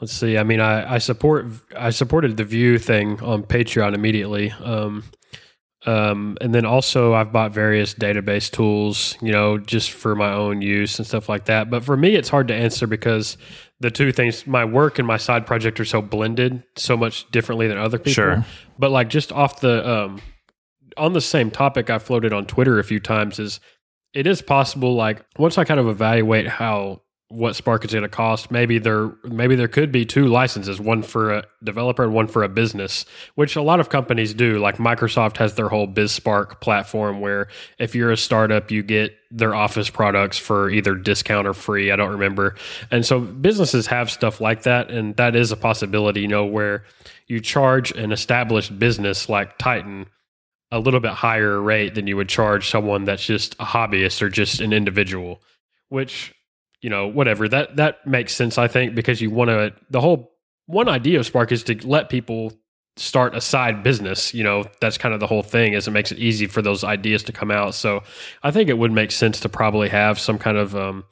let's 0.00 0.12
see. 0.12 0.36
I 0.36 0.42
mean, 0.42 0.58
I, 0.58 0.94
I 0.94 0.98
support 0.98 1.46
I 1.76 1.90
supported 1.90 2.36
the 2.36 2.42
Vue 2.42 2.78
thing 2.78 3.22
on 3.22 3.44
Patreon 3.44 3.94
immediately. 3.94 4.50
Um, 4.50 5.04
um, 5.86 6.36
and 6.40 6.54
then 6.54 6.64
also 6.64 7.14
I've 7.14 7.32
bought 7.32 7.52
various 7.52 7.94
database 7.94 8.50
tools, 8.50 9.16
you 9.22 9.30
know, 9.30 9.58
just 9.58 9.92
for 9.92 10.16
my 10.16 10.32
own 10.32 10.60
use 10.60 10.98
and 10.98 11.06
stuff 11.06 11.28
like 11.28 11.44
that. 11.44 11.70
But 11.70 11.84
for 11.84 11.96
me, 11.96 12.16
it's 12.16 12.28
hard 12.28 12.48
to 12.48 12.54
answer 12.54 12.86
because 12.86 13.36
the 13.78 13.90
two 13.90 14.10
things, 14.10 14.46
my 14.46 14.64
work 14.64 14.98
and 14.98 15.06
my 15.06 15.18
side 15.18 15.46
project, 15.46 15.78
are 15.78 15.84
so 15.84 16.02
blended 16.02 16.64
so 16.76 16.96
much 16.96 17.30
differently 17.30 17.68
than 17.68 17.78
other 17.78 17.98
people. 17.98 18.12
Sure. 18.12 18.44
But 18.78 18.90
like 18.90 19.08
just 19.08 19.30
off 19.30 19.60
the 19.60 19.88
um, 19.88 20.20
on 20.96 21.12
the 21.12 21.20
same 21.20 21.50
topic, 21.50 21.90
I 21.90 21.98
floated 21.98 22.32
on 22.32 22.46
Twitter 22.46 22.80
a 22.80 22.84
few 22.84 22.98
times. 22.98 23.38
Is 23.38 23.60
it 24.12 24.26
is 24.26 24.42
possible 24.42 24.94
like 24.94 25.24
once 25.38 25.58
I 25.58 25.64
kind 25.64 25.78
of 25.78 25.88
evaluate 25.88 26.48
how 26.48 27.02
what 27.30 27.54
Spark 27.54 27.84
is 27.84 27.92
going 27.92 28.02
to 28.02 28.08
cost. 28.08 28.50
Maybe 28.50 28.78
there 28.78 29.12
maybe 29.22 29.54
there 29.54 29.68
could 29.68 29.92
be 29.92 30.06
two 30.06 30.26
licenses, 30.28 30.80
one 30.80 31.02
for 31.02 31.30
a 31.30 31.44
developer 31.62 32.02
and 32.02 32.14
one 32.14 32.26
for 32.26 32.42
a 32.42 32.48
business, 32.48 33.04
which 33.34 33.54
a 33.54 33.62
lot 33.62 33.80
of 33.80 33.90
companies 33.90 34.32
do. 34.32 34.58
Like 34.58 34.78
Microsoft 34.78 35.36
has 35.36 35.54
their 35.54 35.68
whole 35.68 35.86
BizSpark 35.86 36.60
platform 36.60 37.20
where 37.20 37.48
if 37.78 37.94
you're 37.94 38.10
a 38.10 38.16
startup, 38.16 38.70
you 38.70 38.82
get 38.82 39.14
their 39.30 39.54
Office 39.54 39.90
products 39.90 40.38
for 40.38 40.70
either 40.70 40.94
discount 40.94 41.46
or 41.46 41.52
free. 41.52 41.92
I 41.92 41.96
don't 41.96 42.12
remember. 42.12 42.54
And 42.90 43.04
so 43.04 43.20
businesses 43.20 43.86
have 43.88 44.10
stuff 44.10 44.40
like 44.40 44.62
that, 44.62 44.90
and 44.90 45.14
that 45.16 45.36
is 45.36 45.52
a 45.52 45.56
possibility. 45.56 46.22
You 46.22 46.28
know, 46.28 46.46
where 46.46 46.84
you 47.26 47.40
charge 47.40 47.90
an 47.90 48.10
established 48.10 48.78
business 48.78 49.28
like 49.28 49.58
Titan 49.58 50.06
a 50.70 50.78
little 50.78 51.00
bit 51.00 51.12
higher 51.12 51.60
rate 51.60 51.94
than 51.94 52.06
you 52.06 52.16
would 52.16 52.28
charge 52.28 52.70
someone 52.70 53.04
that's 53.04 53.24
just 53.24 53.54
a 53.54 53.64
hobbyist 53.64 54.22
or 54.22 54.30
just 54.30 54.60
an 54.60 54.72
individual, 54.72 55.42
which 55.88 56.34
you 56.82 56.90
know, 56.90 57.06
whatever. 57.06 57.48
That 57.48 57.76
that 57.76 58.06
makes 58.06 58.34
sense, 58.34 58.58
I 58.58 58.68
think, 58.68 58.94
because 58.94 59.20
you 59.20 59.30
want 59.30 59.50
to. 59.50 59.74
The 59.90 60.00
whole 60.00 60.32
one 60.66 60.88
idea 60.88 61.18
of 61.18 61.26
Spark 61.26 61.52
is 61.52 61.62
to 61.64 61.86
let 61.86 62.08
people 62.08 62.52
start 62.96 63.34
a 63.34 63.40
side 63.40 63.82
business. 63.82 64.34
You 64.34 64.44
know, 64.44 64.64
that's 64.80 64.98
kind 64.98 65.14
of 65.14 65.20
the 65.20 65.26
whole 65.26 65.42
thing. 65.42 65.72
Is 65.72 65.88
it 65.88 65.92
makes 65.92 66.12
it 66.12 66.18
easy 66.18 66.46
for 66.46 66.62
those 66.62 66.84
ideas 66.84 67.22
to 67.24 67.32
come 67.32 67.50
out. 67.50 67.74
So 67.74 68.02
I 68.42 68.50
think 68.50 68.68
it 68.68 68.78
would 68.78 68.92
make 68.92 69.10
sense 69.10 69.40
to 69.40 69.48
probably 69.48 69.88
have 69.88 70.18
some 70.18 70.38
kind 70.38 70.56
of 70.56 70.76
um, 70.76 71.04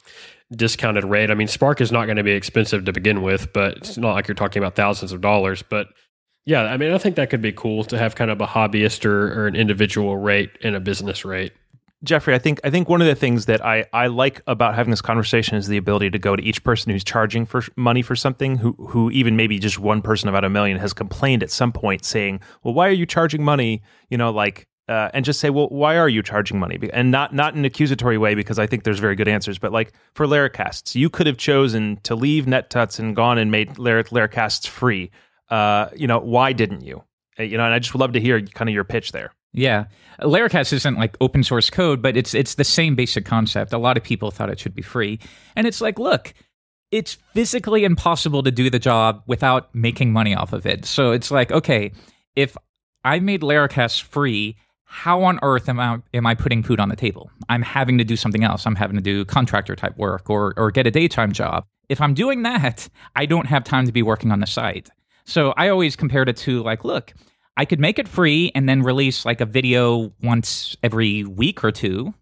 discounted 0.55 1.03
rate. 1.03 1.31
I 1.31 1.33
mean, 1.33 1.47
Spark 1.47 1.81
is 1.81 1.91
not 1.91 2.05
going 2.05 2.17
to 2.17 2.23
be 2.23 2.31
expensive 2.31 2.85
to 2.85 2.93
begin 2.93 3.21
with, 3.21 3.51
but 3.53 3.77
it's 3.77 3.97
not 3.97 4.13
like 4.13 4.27
you're 4.27 4.35
talking 4.35 4.61
about 4.61 4.75
thousands 4.75 5.11
of 5.11 5.21
dollars. 5.21 5.63
But 5.63 5.87
yeah, 6.45 6.63
I 6.63 6.77
mean, 6.77 6.93
I 6.93 6.97
think 6.97 7.15
that 7.17 7.29
could 7.29 7.41
be 7.41 7.51
cool 7.51 7.83
to 7.85 7.97
have 7.97 8.15
kind 8.15 8.31
of 8.31 8.39
a 8.39 8.47
hobbyist 8.47 9.05
or, 9.05 9.41
or 9.41 9.47
an 9.47 9.55
individual 9.55 10.17
rate 10.17 10.51
and 10.63 10.75
a 10.75 10.79
business 10.79 11.25
rate. 11.25 11.53
Jeffrey, 12.03 12.35
I 12.35 12.37
think 12.37 12.59
I 12.63 12.69
think 12.69 12.87
one 12.87 13.01
of 13.01 13.07
the 13.07 13.15
things 13.15 13.47
that 13.47 13.65
I, 13.65 13.85
I 13.91 14.05
like 14.05 14.41
about 14.45 14.75
having 14.75 14.91
this 14.91 15.01
conversation 15.01 15.57
is 15.57 15.67
the 15.67 15.77
ability 15.77 16.11
to 16.11 16.19
go 16.19 16.35
to 16.35 16.43
each 16.43 16.63
person 16.63 16.91
who's 16.91 17.03
charging 17.03 17.45
for 17.45 17.63
money 17.75 18.03
for 18.03 18.15
something, 18.15 18.57
who 18.57 18.73
who 18.73 19.09
even 19.09 19.35
maybe 19.35 19.57
just 19.57 19.79
one 19.79 20.03
person 20.03 20.29
about 20.29 20.43
a 20.43 20.49
million 20.49 20.77
has 20.77 20.93
complained 20.93 21.41
at 21.41 21.49
some 21.49 21.71
point, 21.71 22.05
saying, 22.05 22.41
"Well, 22.63 22.75
why 22.75 22.87
are 22.87 22.91
you 22.91 23.07
charging 23.07 23.43
money?" 23.43 23.81
You 24.11 24.17
know, 24.19 24.29
like, 24.29 24.67
uh, 24.87 25.09
and 25.15 25.25
just 25.25 25.39
say, 25.39 25.49
"Well, 25.49 25.69
why 25.69 25.97
are 25.97 26.07
you 26.07 26.21
charging 26.21 26.59
money?" 26.59 26.77
And 26.93 27.09
not 27.09 27.33
not 27.33 27.53
in 27.53 27.59
an 27.59 27.65
accusatory 27.65 28.19
way, 28.19 28.35
because 28.35 28.59
I 28.59 28.67
think 28.67 28.83
there's 28.83 28.99
very 28.99 29.15
good 29.15 29.27
answers. 29.27 29.57
But 29.57 29.71
like 29.71 29.91
for 30.13 30.27
Laracasts, 30.27 30.93
you 30.93 31.09
could 31.09 31.25
have 31.25 31.37
chosen 31.37 31.99
to 32.03 32.13
leave 32.13 32.45
NetTuts 32.45 32.99
and 32.99 33.15
gone 33.15 33.39
and 33.39 33.49
made 33.49 33.79
Lar- 33.79 34.03
Laracasts 34.03 34.67
free. 34.67 35.09
Uh, 35.49 35.89
you 35.95 36.05
know, 36.05 36.19
why 36.19 36.53
didn't 36.53 36.81
you? 36.81 37.03
Uh, 37.39 37.43
you 37.43 37.57
know, 37.57 37.65
and 37.65 37.73
I 37.73 37.79
just 37.79 37.91
would 37.95 38.01
love 38.01 38.13
to 38.13 38.21
hear 38.21 38.39
kind 38.39 38.69
of 38.69 38.75
your 38.75 38.83
pitch 38.83 39.13
there. 39.13 39.31
Yeah, 39.57 39.85
Laracast 40.21 40.71
isn't 40.71 40.97
like 40.97 41.17
open 41.19 41.43
source 41.43 41.71
code, 41.71 41.99
but 41.99 42.15
it's 42.15 42.35
it's 42.35 42.55
the 42.55 42.63
same 42.63 42.95
basic 42.95 43.25
concept. 43.25 43.73
A 43.73 43.79
lot 43.79 43.97
of 43.97 44.03
people 44.03 44.29
thought 44.29 44.51
it 44.51 44.59
should 44.59 44.75
be 44.75 44.83
free, 44.83 45.19
and 45.55 45.65
it's 45.65 45.81
like, 45.81 45.97
look, 45.97 46.33
it's 46.91 47.17
physically 47.33 47.83
impossible 47.83 48.43
to 48.43 48.51
do 48.51 48.69
the 48.69 48.77
job 48.77 49.23
without 49.25 49.73
making 49.73 50.13
money 50.13 50.35
off 50.35 50.53
of 50.53 50.67
it. 50.67 50.85
So 50.85 51.11
it's 51.11 51.31
like, 51.31 51.51
okay, 51.51 51.91
if 52.35 52.55
I 53.03 53.19
made 53.19 53.41
Laracast 53.41 54.03
free, 54.03 54.57
how 54.83 55.23
on 55.23 55.39
earth 55.41 55.67
am 55.67 55.79
I 55.79 56.01
am 56.13 56.27
I 56.27 56.35
putting 56.35 56.61
food 56.61 56.79
on 56.79 56.89
the 56.89 56.95
table? 56.95 57.31
I'm 57.49 57.63
having 57.63 57.97
to 57.97 58.03
do 58.03 58.15
something 58.15 58.43
else. 58.43 58.67
I'm 58.67 58.75
having 58.75 58.95
to 58.95 59.01
do 59.01 59.25
contractor 59.25 59.75
type 59.75 59.97
work 59.97 60.29
or 60.29 60.53
or 60.55 60.69
get 60.69 60.85
a 60.85 60.91
daytime 60.91 61.31
job. 61.31 61.65
If 61.89 61.99
I'm 61.99 62.13
doing 62.13 62.43
that, 62.43 62.87
I 63.15 63.25
don't 63.25 63.47
have 63.47 63.63
time 63.63 63.87
to 63.87 63.91
be 63.91 64.03
working 64.03 64.31
on 64.31 64.39
the 64.39 64.47
site. 64.47 64.89
So 65.25 65.55
I 65.57 65.69
always 65.69 65.95
compared 65.95 66.29
it 66.29 66.37
to 66.37 66.61
like, 66.61 66.85
look, 66.85 67.13
I 67.57 67.65
could 67.65 67.79
make 67.79 67.97
it 67.97 68.07
free 68.07 68.51
and 68.53 68.69
then 68.69 68.83
release 68.83 69.25
like 69.25 69.41
a 69.41 69.45
video 69.45 70.13
once 70.21 70.77
every 70.83 71.23
week 71.23 71.63
or 71.63 71.71
two, 71.71 72.13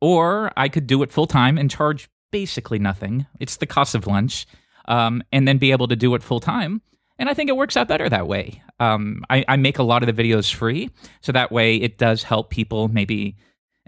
or 0.00 0.52
I 0.56 0.68
could 0.68 0.86
do 0.86 1.02
it 1.02 1.10
full 1.10 1.26
time 1.26 1.58
and 1.58 1.68
charge 1.68 2.08
basically 2.30 2.78
nothing. 2.78 3.26
It's 3.40 3.56
the 3.56 3.66
cost 3.66 3.96
of 3.96 4.06
lunch, 4.06 4.46
um, 4.86 5.22
and 5.32 5.48
then 5.48 5.58
be 5.58 5.72
able 5.72 5.88
to 5.88 5.96
do 5.96 6.14
it 6.14 6.22
full 6.22 6.40
time. 6.40 6.80
And 7.18 7.28
I 7.28 7.34
think 7.34 7.50
it 7.50 7.56
works 7.56 7.76
out 7.76 7.88
better 7.88 8.08
that 8.08 8.28
way. 8.28 8.62
Um, 8.78 9.24
I, 9.28 9.44
I, 9.48 9.56
make 9.56 9.78
a 9.78 9.82
lot 9.82 10.04
of 10.04 10.14
the 10.14 10.22
videos 10.22 10.54
free, 10.54 10.90
so 11.20 11.32
that 11.32 11.50
way 11.50 11.76
it 11.76 11.98
does 11.98 12.22
help 12.22 12.48
people 12.48 12.86
maybe 12.86 13.36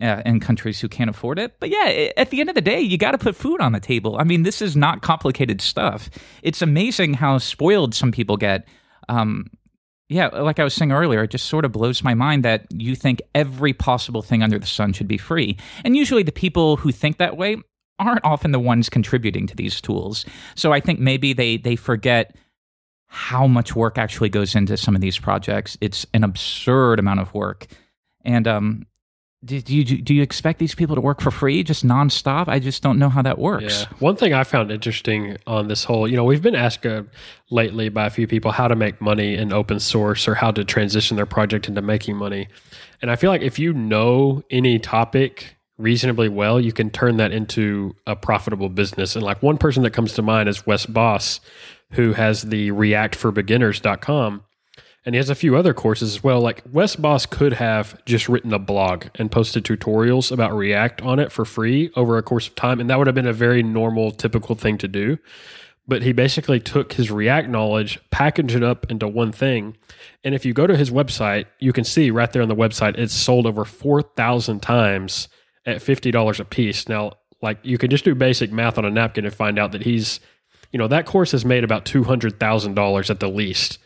uh, 0.03 0.23
in 0.27 0.41
countries 0.41 0.81
who 0.81 0.89
can't 0.89 1.09
afford 1.09 1.39
it. 1.39 1.61
But 1.61 1.69
yeah, 1.69 2.09
at 2.17 2.31
the 2.31 2.41
end 2.41 2.49
of 2.49 2.57
the 2.57 2.61
day, 2.61 2.81
you 2.81 2.99
got 2.99 3.13
to 3.13 3.19
put 3.19 3.37
food 3.37 3.61
on 3.61 3.71
the 3.71 3.79
table. 3.79 4.17
I 4.19 4.25
mean, 4.25 4.43
this 4.43 4.61
is 4.61 4.75
not 4.75 5.03
complicated 5.03 5.61
stuff. 5.61 6.11
It's 6.43 6.61
amazing 6.61 7.15
how 7.15 7.39
spoiled 7.39 7.95
some 7.95 8.11
people 8.11 8.37
get. 8.37 8.67
Um, 9.09 9.47
yeah, 10.11 10.27
like 10.27 10.59
I 10.59 10.65
was 10.65 10.75
saying 10.75 10.91
earlier, 10.91 11.23
it 11.23 11.31
just 11.31 11.47
sort 11.47 11.65
of 11.65 11.71
blows 11.71 12.03
my 12.03 12.15
mind 12.15 12.45
that 12.45 12.67
you 12.73 12.97
think 12.97 13.23
every 13.33 13.73
possible 13.73 14.23
thing 14.23 14.43
under 14.43 14.59
the 14.59 14.67
sun 14.67 14.93
should 14.93 15.07
be 15.07 15.17
free. 15.17 15.57
And 15.85 15.97
usually 15.97 16.25
the 16.25 16.33
people 16.33 16.77
who 16.77 16.91
think 16.91 17.19
that 17.19 17.37
way 17.37 17.57
aren't 18.01 18.25
often 18.25 18.51
the 18.51 18.59
ones 18.59 18.89
contributing 18.89 19.47
to 19.47 19.55
these 19.55 19.81
tools. 19.81 20.27
So 20.57 20.73
I 20.73 20.81
think 20.81 20.99
maybe 20.99 21.33
they 21.33 21.59
they 21.59 21.77
forget 21.77 22.35
how 23.07 23.47
much 23.47 23.77
work 23.77 23.99
actually 23.99 24.31
goes 24.31 24.57
into 24.57 24.77
some 24.77 24.97
of 24.97 25.01
these 25.01 25.19
projects. 25.19 25.79
It's 25.81 26.05
an 26.13 26.25
absurd 26.25 26.99
amount 26.99 27.21
of 27.21 27.33
work. 27.33 27.69
And 28.25 28.49
um, 28.49 28.87
do 29.43 29.57
you 29.75 29.85
do 29.85 30.13
you 30.13 30.23
expect 30.23 30.59
these 30.59 30.75
people 30.75 30.95
to 30.95 31.01
work 31.01 31.23
for 31.23 31.31
free 31.31 31.63
just 31.63 31.85
nonstop? 31.85 32.49
I 32.49 32.59
just 32.59 32.83
don't 32.83 32.99
know 32.99 33.09
how 33.09 33.23
that 33.23 33.39
works. 33.39 33.83
Yeah. 33.83 33.97
One 33.99 34.17
thing 34.17 34.35
I 34.35 34.45
found 34.45 34.71
interesting 34.71 35.39
on 35.47 35.69
this 35.69 35.85
whole, 35.85 36.07
you 36.07 36.17
know, 36.17 36.25
we've 36.25 36.43
been 36.43 36.55
asked 36.55 36.85
uh, 36.85 37.05
lately 37.49 37.89
by 37.89 38.07
a 38.07 38.11
few 38.11 38.27
people 38.27 38.53
how 38.53 38.69
to 38.69 38.77
make 38.77 39.01
money 39.01 39.35
in 39.35 39.51
open 39.53 39.81
source 39.81 40.29
or 40.29 40.35
how 40.35 40.51
to 40.51 40.65
transition 40.65 41.17
their 41.17 41.27
project 41.27 41.69
into 41.69 41.81
making 41.81 42.17
money. 42.17 42.49
And 43.01 43.11
I 43.11 43.17
feel 43.17 43.31
like 43.31 43.41
if 43.41 43.59
you 43.59 43.73
know 43.73 44.43
any 44.51 44.79
topic 44.79 45.57
reasonably 45.79 46.29
well, 46.29 46.61
you 46.61 46.73
can 46.73 46.91
turn 46.91 47.17
that 47.17 47.33
into 47.33 47.97
a 48.07 48.15
profitable 48.15 48.69
business. 48.69 49.17
And 49.17 49.25
like 49.25 49.43
one 49.43 49.57
person 49.57 49.83
that 49.85 49.93
comes 49.93 50.13
to 50.15 50.23
mind 50.23 50.51
is 50.51 50.67
Wes 50.67 50.85
Bos, 50.85 51.41
who 51.93 52.13
has 52.13 52.43
the 52.43 52.73
reactforbeginners.com 52.73 54.45
and 55.05 55.15
he 55.15 55.17
has 55.17 55.31
a 55.31 55.35
few 55.35 55.57
other 55.57 55.73
courses 55.73 56.15
as 56.15 56.23
well. 56.23 56.41
Like 56.41 56.63
Wes 56.71 56.97
Bos 56.97 57.27
could 57.27 57.55
have 57.55 58.03
just 58.05 58.29
written 58.29 58.53
a 58.53 58.59
blog 58.59 59.07
and 59.15 59.31
posted 59.31 59.65
tutorials 59.65 60.31
about 60.31 60.55
React 60.55 61.03
on 61.03 61.19
it 61.19 61.33
for 61.33 61.45
free 61.45 61.91
over 61.97 62.19
a 62.19 62.23
course 62.23 62.49
of 62.49 62.55
time, 62.55 62.81
and 62.81 62.91
that 62.91 62.99
would 62.99 63.07
have 63.07 63.15
been 63.15 63.27
a 63.27 63.33
very 63.33 63.63
normal, 63.63 64.11
typical 64.11 64.55
thing 64.55 64.77
to 64.79 64.89
do. 64.89 65.19
But 65.89 66.03
he 66.03 66.13
basically 66.13 66.61
took 66.61 66.93
his 66.93 67.11
React 67.11 67.49
knowledge, 67.49 67.99
packaged 68.11 68.55
it 68.55 68.63
up 68.63 68.91
into 68.91 69.09
one 69.09 69.33
thing. 69.33 69.77
And 70.23 70.35
if 70.35 70.45
you 70.45 70.53
go 70.53 70.67
to 70.67 70.77
his 70.77 70.91
website, 70.91 71.47
you 71.59 71.73
can 71.73 71.85
see 71.85 72.11
right 72.11 72.31
there 72.31 72.43
on 72.43 72.49
the 72.49 72.55
website, 72.55 72.99
it's 72.99 73.15
sold 73.15 73.47
over 73.47 73.65
4,000 73.65 74.61
times 74.61 75.29
at 75.67 75.79
$50 75.79 76.41
a 76.41 76.45
piece. 76.45 76.89
Now, 76.89 77.15
like 77.43 77.59
you 77.63 77.79
can 77.79 77.91
just 77.91 78.05
do 78.05 78.15
basic 78.15 78.53
math 78.53 78.77
on 78.77 78.85
a 78.85 78.91
napkin 78.91 79.25
and 79.25 79.35
find 79.35 79.59
out 79.59 79.73
that 79.73 79.83
he's, 79.83 80.21
you 80.71 80.79
know, 80.79 80.87
that 80.89 81.07
course 81.07 81.33
has 81.33 81.45
made 81.45 81.65
about 81.65 81.87
$200,000 81.87 83.11
at 83.11 83.21
the 83.21 83.29
least 83.29 83.79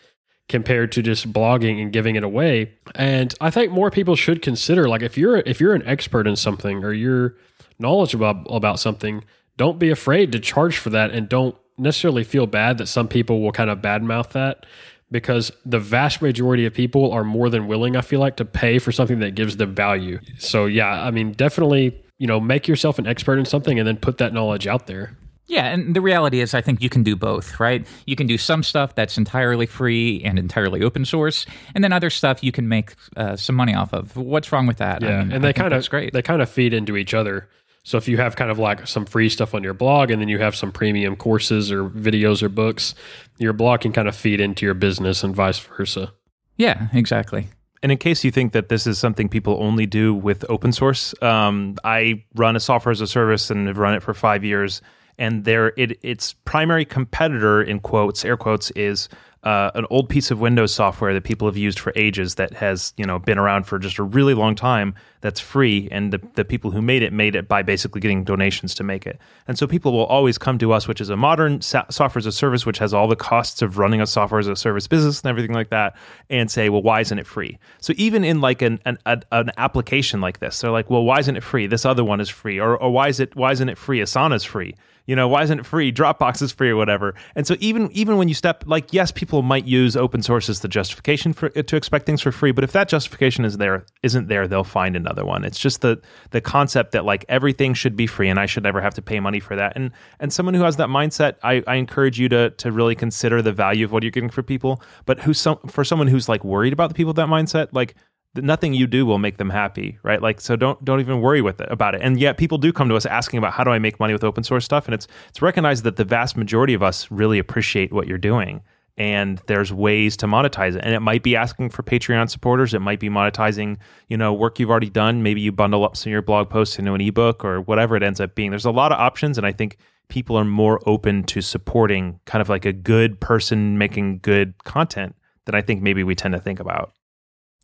compared 0.48 0.92
to 0.92 1.02
just 1.02 1.32
blogging 1.32 1.80
and 1.80 1.92
giving 1.92 2.16
it 2.16 2.24
away. 2.24 2.72
And 2.94 3.34
I 3.40 3.50
think 3.50 3.72
more 3.72 3.90
people 3.90 4.16
should 4.16 4.42
consider 4.42 4.88
like 4.88 5.02
if 5.02 5.16
you're 5.16 5.38
if 5.38 5.60
you're 5.60 5.74
an 5.74 5.86
expert 5.86 6.26
in 6.26 6.36
something 6.36 6.84
or 6.84 6.92
you're 6.92 7.36
knowledgeable 7.78 8.28
about, 8.28 8.46
about 8.50 8.80
something, 8.80 9.24
don't 9.56 9.78
be 9.78 9.90
afraid 9.90 10.32
to 10.32 10.40
charge 10.40 10.78
for 10.78 10.90
that 10.90 11.10
and 11.12 11.28
don't 11.28 11.56
necessarily 11.78 12.24
feel 12.24 12.46
bad 12.46 12.78
that 12.78 12.86
some 12.86 13.08
people 13.08 13.40
will 13.40 13.52
kind 13.52 13.70
of 13.70 13.80
badmouth 13.80 14.30
that 14.30 14.66
because 15.10 15.50
the 15.64 15.80
vast 15.80 16.22
majority 16.22 16.66
of 16.66 16.74
people 16.74 17.10
are 17.12 17.24
more 17.24 17.48
than 17.48 17.66
willing 17.66 17.96
I 17.96 18.00
feel 18.00 18.20
like 18.20 18.36
to 18.36 18.44
pay 18.44 18.78
for 18.78 18.92
something 18.92 19.20
that 19.20 19.34
gives 19.34 19.56
them 19.56 19.74
value. 19.74 20.20
So 20.38 20.66
yeah, 20.66 21.02
I 21.02 21.10
mean 21.10 21.32
definitely, 21.32 22.02
you 22.18 22.26
know, 22.26 22.38
make 22.38 22.68
yourself 22.68 22.98
an 22.98 23.06
expert 23.06 23.38
in 23.38 23.44
something 23.44 23.78
and 23.78 23.88
then 23.88 23.96
put 23.96 24.18
that 24.18 24.32
knowledge 24.32 24.66
out 24.66 24.86
there. 24.86 25.16
Yeah, 25.46 25.66
and 25.66 25.94
the 25.94 26.00
reality 26.00 26.40
is, 26.40 26.54
I 26.54 26.62
think 26.62 26.82
you 26.82 26.88
can 26.88 27.02
do 27.02 27.16
both, 27.16 27.60
right? 27.60 27.86
You 28.06 28.16
can 28.16 28.26
do 28.26 28.38
some 28.38 28.62
stuff 28.62 28.94
that's 28.94 29.18
entirely 29.18 29.66
free 29.66 30.22
and 30.24 30.38
entirely 30.38 30.82
open 30.82 31.04
source, 31.04 31.44
and 31.74 31.84
then 31.84 31.92
other 31.92 32.08
stuff 32.08 32.42
you 32.42 32.50
can 32.50 32.68
make 32.68 32.94
uh, 33.16 33.36
some 33.36 33.54
money 33.54 33.74
off 33.74 33.92
of. 33.92 34.16
What's 34.16 34.50
wrong 34.52 34.66
with 34.66 34.78
that? 34.78 35.02
Yeah, 35.02 35.18
I 35.18 35.24
mean, 35.24 35.32
and 35.32 35.44
they 35.44 35.52
kind 35.52 35.74
of 35.74 35.88
great. 35.90 36.12
They 36.12 36.22
kind 36.22 36.40
of 36.40 36.48
feed 36.48 36.72
into 36.72 36.96
each 36.96 37.12
other. 37.12 37.48
So 37.82 37.98
if 37.98 38.08
you 38.08 38.16
have 38.16 38.34
kind 38.34 38.50
of 38.50 38.58
like 38.58 38.86
some 38.86 39.04
free 39.04 39.28
stuff 39.28 39.54
on 39.54 39.62
your 39.62 39.74
blog 39.74 40.10
and 40.10 40.20
then 40.20 40.28
you 40.28 40.38
have 40.38 40.56
some 40.56 40.72
premium 40.72 41.16
courses 41.16 41.70
or 41.70 41.84
videos 41.90 42.42
or 42.42 42.48
books, 42.48 42.94
your 43.36 43.52
blog 43.52 43.82
can 43.82 43.92
kind 43.92 44.08
of 44.08 44.16
feed 44.16 44.40
into 44.40 44.64
your 44.64 44.74
business 44.74 45.22
and 45.22 45.36
vice 45.36 45.58
versa. 45.58 46.10
Yeah, 46.56 46.88
exactly. 46.94 47.48
And 47.82 47.92
in 47.92 47.98
case 47.98 48.24
you 48.24 48.30
think 48.30 48.52
that 48.52 48.70
this 48.70 48.86
is 48.86 48.98
something 48.98 49.28
people 49.28 49.58
only 49.60 49.84
do 49.84 50.14
with 50.14 50.46
open 50.48 50.72
source, 50.72 51.14
um, 51.20 51.76
I 51.84 52.24
run 52.34 52.56
a 52.56 52.60
software 52.60 52.92
as 52.92 53.02
a 53.02 53.06
service 53.06 53.50
and 53.50 53.68
have 53.68 53.76
run 53.76 53.94
it 53.94 54.02
for 54.02 54.14
five 54.14 54.42
years. 54.42 54.80
And 55.18 55.44
there, 55.44 55.72
it, 55.76 55.98
its 56.02 56.32
primary 56.44 56.84
competitor, 56.84 57.62
in 57.62 57.80
quotes, 57.80 58.24
air 58.24 58.36
quotes, 58.36 58.70
is 58.72 59.08
uh, 59.44 59.70
an 59.74 59.86
old 59.90 60.08
piece 60.08 60.30
of 60.30 60.40
Windows 60.40 60.74
software 60.74 61.12
that 61.12 61.22
people 61.22 61.46
have 61.46 61.56
used 61.56 61.78
for 61.78 61.92
ages 61.96 62.36
that 62.36 62.54
has 62.54 62.94
you 62.96 63.04
know 63.04 63.18
been 63.18 63.38
around 63.38 63.64
for 63.64 63.78
just 63.78 63.98
a 63.98 64.02
really 64.02 64.32
long 64.32 64.54
time 64.54 64.94
that's 65.20 65.38
free. 65.38 65.88
And 65.90 66.12
the, 66.12 66.20
the 66.34 66.44
people 66.44 66.70
who 66.70 66.80
made 66.80 67.02
it 67.02 67.12
made 67.12 67.36
it 67.36 67.46
by 67.46 67.62
basically 67.62 68.00
getting 68.00 68.24
donations 68.24 68.74
to 68.76 68.84
make 68.84 69.06
it. 69.06 69.18
And 69.46 69.58
so 69.58 69.66
people 69.66 69.92
will 69.92 70.06
always 70.06 70.38
come 70.38 70.58
to 70.58 70.72
us 70.72 70.88
which 70.88 71.00
is 71.00 71.10
a 71.10 71.16
modern 71.16 71.60
sa- 71.60 71.84
software 71.90 72.20
as 72.20 72.26
a 72.26 72.32
service 72.32 72.64
which 72.64 72.78
has 72.78 72.94
all 72.94 73.06
the 73.06 73.16
costs 73.16 73.60
of 73.60 73.76
running 73.76 74.00
a 74.00 74.06
software 74.06 74.40
as 74.40 74.48
a 74.48 74.56
service 74.56 74.86
business 74.86 75.20
and 75.20 75.28
everything 75.28 75.54
like 75.54 75.68
that 75.68 75.94
and 76.30 76.50
say 76.50 76.70
well 76.70 76.82
why 76.82 77.00
isn't 77.00 77.18
it 77.18 77.26
free? 77.26 77.58
So 77.82 77.92
even 77.98 78.24
in 78.24 78.40
like 78.40 78.62
an 78.62 78.80
an, 78.86 78.98
an 79.30 79.50
application 79.58 80.22
like 80.22 80.38
this 80.38 80.58
they're 80.58 80.70
like 80.70 80.88
well 80.88 81.04
why 81.04 81.18
isn't 81.18 81.36
it 81.36 81.42
free? 81.42 81.66
This 81.66 81.84
other 81.84 82.02
one 82.02 82.20
is 82.20 82.30
free. 82.30 82.58
Or, 82.58 82.78
or 82.78 82.90
why 82.90 83.08
is 83.08 83.20
it 83.20 83.36
why 83.36 83.52
isn't 83.52 83.68
it 83.68 83.76
free? 83.76 84.00
Asana's 84.00 84.44
free 84.44 84.74
you 85.06 85.14
know, 85.14 85.28
why 85.28 85.42
isn't 85.42 85.60
it 85.60 85.66
free? 85.66 85.92
Dropbox 85.92 86.40
is 86.40 86.52
free 86.52 86.70
or 86.70 86.76
whatever. 86.76 87.14
And 87.34 87.46
so 87.46 87.56
even 87.60 87.90
even 87.92 88.16
when 88.16 88.28
you 88.28 88.34
step 88.34 88.64
like 88.66 88.92
yes, 88.92 89.12
people 89.12 89.42
might 89.42 89.66
use 89.66 89.96
open 89.96 90.22
source 90.22 90.48
as 90.48 90.60
the 90.60 90.68
justification 90.68 91.32
for 91.32 91.50
uh, 91.56 91.62
to 91.62 91.76
expect 91.76 92.06
things 92.06 92.22
for 92.22 92.32
free, 92.32 92.52
but 92.52 92.64
if 92.64 92.72
that 92.72 92.88
justification 92.88 93.44
is 93.44 93.58
there 93.58 93.84
isn't 94.02 94.28
there, 94.28 94.48
they'll 94.48 94.64
find 94.64 94.96
another 94.96 95.24
one. 95.24 95.44
It's 95.44 95.58
just 95.58 95.82
the 95.82 96.00
the 96.30 96.40
concept 96.40 96.92
that 96.92 97.04
like 97.04 97.24
everything 97.28 97.74
should 97.74 97.96
be 97.96 98.06
free 98.06 98.28
and 98.28 98.40
I 98.40 98.46
should 98.46 98.62
never 98.62 98.80
have 98.80 98.94
to 98.94 99.02
pay 99.02 99.20
money 99.20 99.40
for 99.40 99.56
that. 99.56 99.74
And 99.76 99.90
and 100.20 100.32
someone 100.32 100.54
who 100.54 100.62
has 100.62 100.76
that 100.76 100.88
mindset, 100.88 101.36
I, 101.42 101.62
I 101.66 101.74
encourage 101.76 102.18
you 102.18 102.28
to 102.30 102.50
to 102.50 102.72
really 102.72 102.94
consider 102.94 103.42
the 103.42 103.52
value 103.52 103.84
of 103.84 103.92
what 103.92 104.02
you're 104.02 104.10
getting 104.10 104.30
for 104.30 104.42
people. 104.42 104.82
But 105.04 105.20
who's 105.20 105.38
some 105.38 105.58
for 105.68 105.84
someone 105.84 106.08
who's 106.08 106.28
like 106.28 106.44
worried 106.44 106.72
about 106.72 106.88
the 106.88 106.94
people 106.94 107.10
with 107.10 107.16
that 107.16 107.28
mindset, 107.28 107.68
like 107.72 107.94
nothing 108.36 108.74
you 108.74 108.86
do 108.86 109.06
will 109.06 109.18
make 109.18 109.36
them 109.36 109.50
happy, 109.50 109.98
right? 110.02 110.20
Like, 110.20 110.40
so 110.40 110.56
don't 110.56 110.82
don't 110.84 111.00
even 111.00 111.20
worry 111.20 111.40
with 111.40 111.60
it 111.60 111.68
about 111.70 111.94
it. 111.94 112.00
And 112.02 112.18
yet, 112.18 112.36
people 112.36 112.58
do 112.58 112.72
come 112.72 112.88
to 112.88 112.96
us 112.96 113.06
asking 113.06 113.38
about 113.38 113.52
how 113.52 113.64
do 113.64 113.70
I 113.70 113.78
make 113.78 114.00
money 114.00 114.12
with 114.12 114.24
open 114.24 114.44
source 114.44 114.64
stuff, 114.64 114.86
and 114.86 114.94
it's 114.94 115.06
it's 115.28 115.42
recognized 115.42 115.84
that 115.84 115.96
the 115.96 116.04
vast 116.04 116.36
majority 116.36 116.74
of 116.74 116.82
us 116.82 117.10
really 117.10 117.38
appreciate 117.38 117.92
what 117.92 118.06
you're 118.06 118.18
doing, 118.18 118.62
and 118.96 119.40
there's 119.46 119.72
ways 119.72 120.16
to 120.18 120.26
monetize 120.26 120.76
it. 120.76 120.82
And 120.84 120.94
it 120.94 121.00
might 121.00 121.22
be 121.22 121.36
asking 121.36 121.70
for 121.70 121.82
Patreon 121.82 122.30
supporters, 122.30 122.74
it 122.74 122.80
might 122.80 123.00
be 123.00 123.08
monetizing, 123.08 123.78
you 124.08 124.16
know, 124.16 124.32
work 124.32 124.58
you've 124.58 124.70
already 124.70 124.90
done. 124.90 125.22
Maybe 125.22 125.40
you 125.40 125.52
bundle 125.52 125.84
up 125.84 125.96
some 125.96 126.10
of 126.10 126.12
your 126.12 126.22
blog 126.22 126.50
posts 126.50 126.78
into 126.78 126.94
an 126.94 127.00
ebook 127.00 127.44
or 127.44 127.60
whatever 127.60 127.96
it 127.96 128.02
ends 128.02 128.20
up 128.20 128.34
being. 128.34 128.50
There's 128.50 128.64
a 128.64 128.70
lot 128.70 128.92
of 128.92 128.98
options, 128.98 129.38
and 129.38 129.46
I 129.46 129.52
think 129.52 129.76
people 130.08 130.36
are 130.36 130.44
more 130.44 130.80
open 130.86 131.24
to 131.24 131.40
supporting 131.40 132.20
kind 132.24 132.42
of 132.42 132.48
like 132.48 132.64
a 132.64 132.72
good 132.72 133.20
person 133.20 133.78
making 133.78 134.18
good 134.18 134.54
content 134.64 135.14
than 135.46 135.54
I 135.54 135.62
think 135.62 135.82
maybe 135.82 136.04
we 136.04 136.14
tend 136.14 136.34
to 136.34 136.40
think 136.40 136.60
about. 136.60 136.92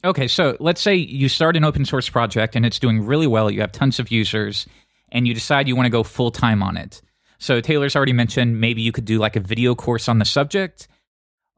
Okay, 0.03 0.29
so 0.29 0.57
let's 0.61 0.81
say 0.81 0.95
you 0.95 1.29
start 1.29 1.57
an 1.57 1.65
open 1.65 1.85
source 1.85 2.09
project 2.09 2.57
and 2.57 2.65
it's 2.65 2.79
doing 2.79 3.05
really 3.05 3.27
well. 3.27 3.51
You 3.51 3.61
have 3.61 3.73
tons 3.73 3.99
of 3.99 4.11
users, 4.11 4.67
and 5.13 5.27
you 5.27 5.35
decide 5.35 5.69
you 5.69 5.77
want 5.77 5.87
to 5.87 5.91
go 5.91 6.03
full 6.03 6.31
time 6.31 6.63
on 6.63 6.77
it. 6.77 7.03
So 7.39 7.61
Taylor's 7.61 7.97
already 7.97 8.13
mentioned 8.13 8.61
maybe 8.61 8.83
you 8.83 8.93
could 8.93 9.05
do 9.05 9.19
like 9.19 9.37
a 9.37 9.41
video 9.41 9.75
course 9.75 10.09
on 10.09 10.19
the 10.19 10.25
subject. 10.25 10.89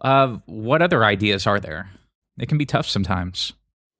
Uh, 0.00 0.38
what 0.46 0.82
other 0.82 1.04
ideas 1.04 1.46
are 1.46 1.60
there? 1.60 1.90
It 2.38 2.48
can 2.48 2.58
be 2.58 2.66
tough 2.66 2.88
sometimes. 2.88 3.52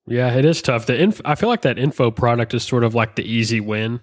Yeah, 0.07 0.35
it 0.35 0.45
is 0.45 0.63
tough. 0.63 0.87
The 0.87 1.01
inf- 1.01 1.21
I 1.25 1.37
feel 1.37 1.49
like 1.49 1.63
that 1.63 1.79
info 1.79 2.11
product 2.11 2.55
is 2.55 2.65
sort 2.65 2.83
of 2.83 2.95
like 2.95 3.15
the 3.15 3.25
easy 3.25 3.61
win 3.61 4.01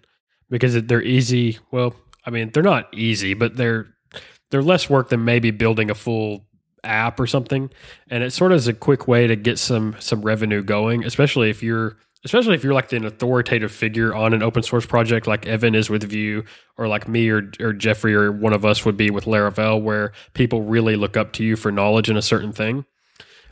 because 0.49 0.82
they're 0.84 1.02
easy. 1.02 1.58
Well, 1.71 1.93
I 2.25 2.30
mean, 2.30 2.52
they're 2.54 2.63
not 2.63 2.93
easy, 2.93 3.34
but 3.34 3.58
they're 3.58 3.88
they're 4.52 4.63
less 4.63 4.89
work 4.89 5.10
than 5.10 5.25
maybe 5.25 5.52
building 5.52 5.89
a 5.89 5.95
full 5.95 6.45
app 6.84 7.20
or 7.20 7.28
something 7.28 7.70
and 8.10 8.24
it 8.24 8.32
sort 8.32 8.52
of 8.52 8.58
is 8.58 8.68
a 8.68 8.74
quick 8.74 9.08
way 9.08 9.28
to 9.28 9.36
get 9.36 9.60
some 9.60 9.96
some 10.00 10.22
revenue 10.22 10.63
going 10.63 11.04
especially 11.04 11.50
if 11.50 11.62
you're 11.62 11.98
especially 12.26 12.54
if 12.54 12.63
you're 12.63 12.74
like 12.74 12.92
an 12.92 13.06
authoritative 13.06 13.72
figure 13.72 14.13
on 14.13 14.34
an 14.34 14.44
open 14.44 14.63
source 14.63 14.86
project 14.86 15.28
like 15.28 15.48
evan 15.48 15.76
is 15.76 15.89
with 15.89 16.04
vue 16.04 16.44
or 16.78 16.88
like 16.88 17.08
me 17.08 17.30
or, 17.30 17.50
or 17.60 17.74
jeffrey 17.74 18.13
or 18.13 18.32
one 18.32 18.54
of 18.54 18.65
us 18.65 18.86
would 18.86 18.98
be 18.98 19.10
with 19.10 19.26
laravel 19.26 19.82
where 19.82 20.12
people 20.34 20.62
really 20.62 20.96
look 20.96 21.15
up 21.15 21.32
to 21.34 21.44
you 21.44 21.56
for 21.56 21.72
knowledge 21.72 22.10
in 22.10 22.18
a 22.18 22.22
certain 22.22 22.52
thing. 22.52 22.86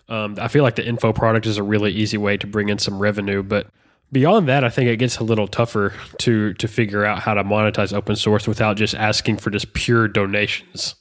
Um, 0.09 0.37
i 0.39 0.47
feel 0.47 0.63
like 0.63 0.75
the 0.75 0.87
info 0.87 1.11
product 1.11 1.45
is 1.45 1.57
a 1.57 1.63
really 1.63 1.91
easy 1.91 2.17
way 2.17 2.37
to 2.37 2.47
bring 2.47 2.69
in 2.69 2.77
some 2.77 2.99
revenue 2.99 3.43
but 3.43 3.67
beyond 4.11 4.47
that 4.47 4.63
i 4.63 4.69
think 4.69 4.89
it 4.89 4.97
gets 4.97 5.17
a 5.17 5.23
little 5.23 5.47
tougher 5.47 5.93
to 6.19 6.53
to 6.53 6.67
figure 6.67 7.03
out 7.03 7.19
how 7.19 7.33
to 7.33 7.43
monetize 7.43 7.91
open 7.93 8.15
source 8.15 8.47
without 8.47 8.77
just 8.77 8.95
asking 8.95 9.37
for 9.37 9.49
just 9.49 9.73
pure 9.73 10.07
donations 10.07 10.95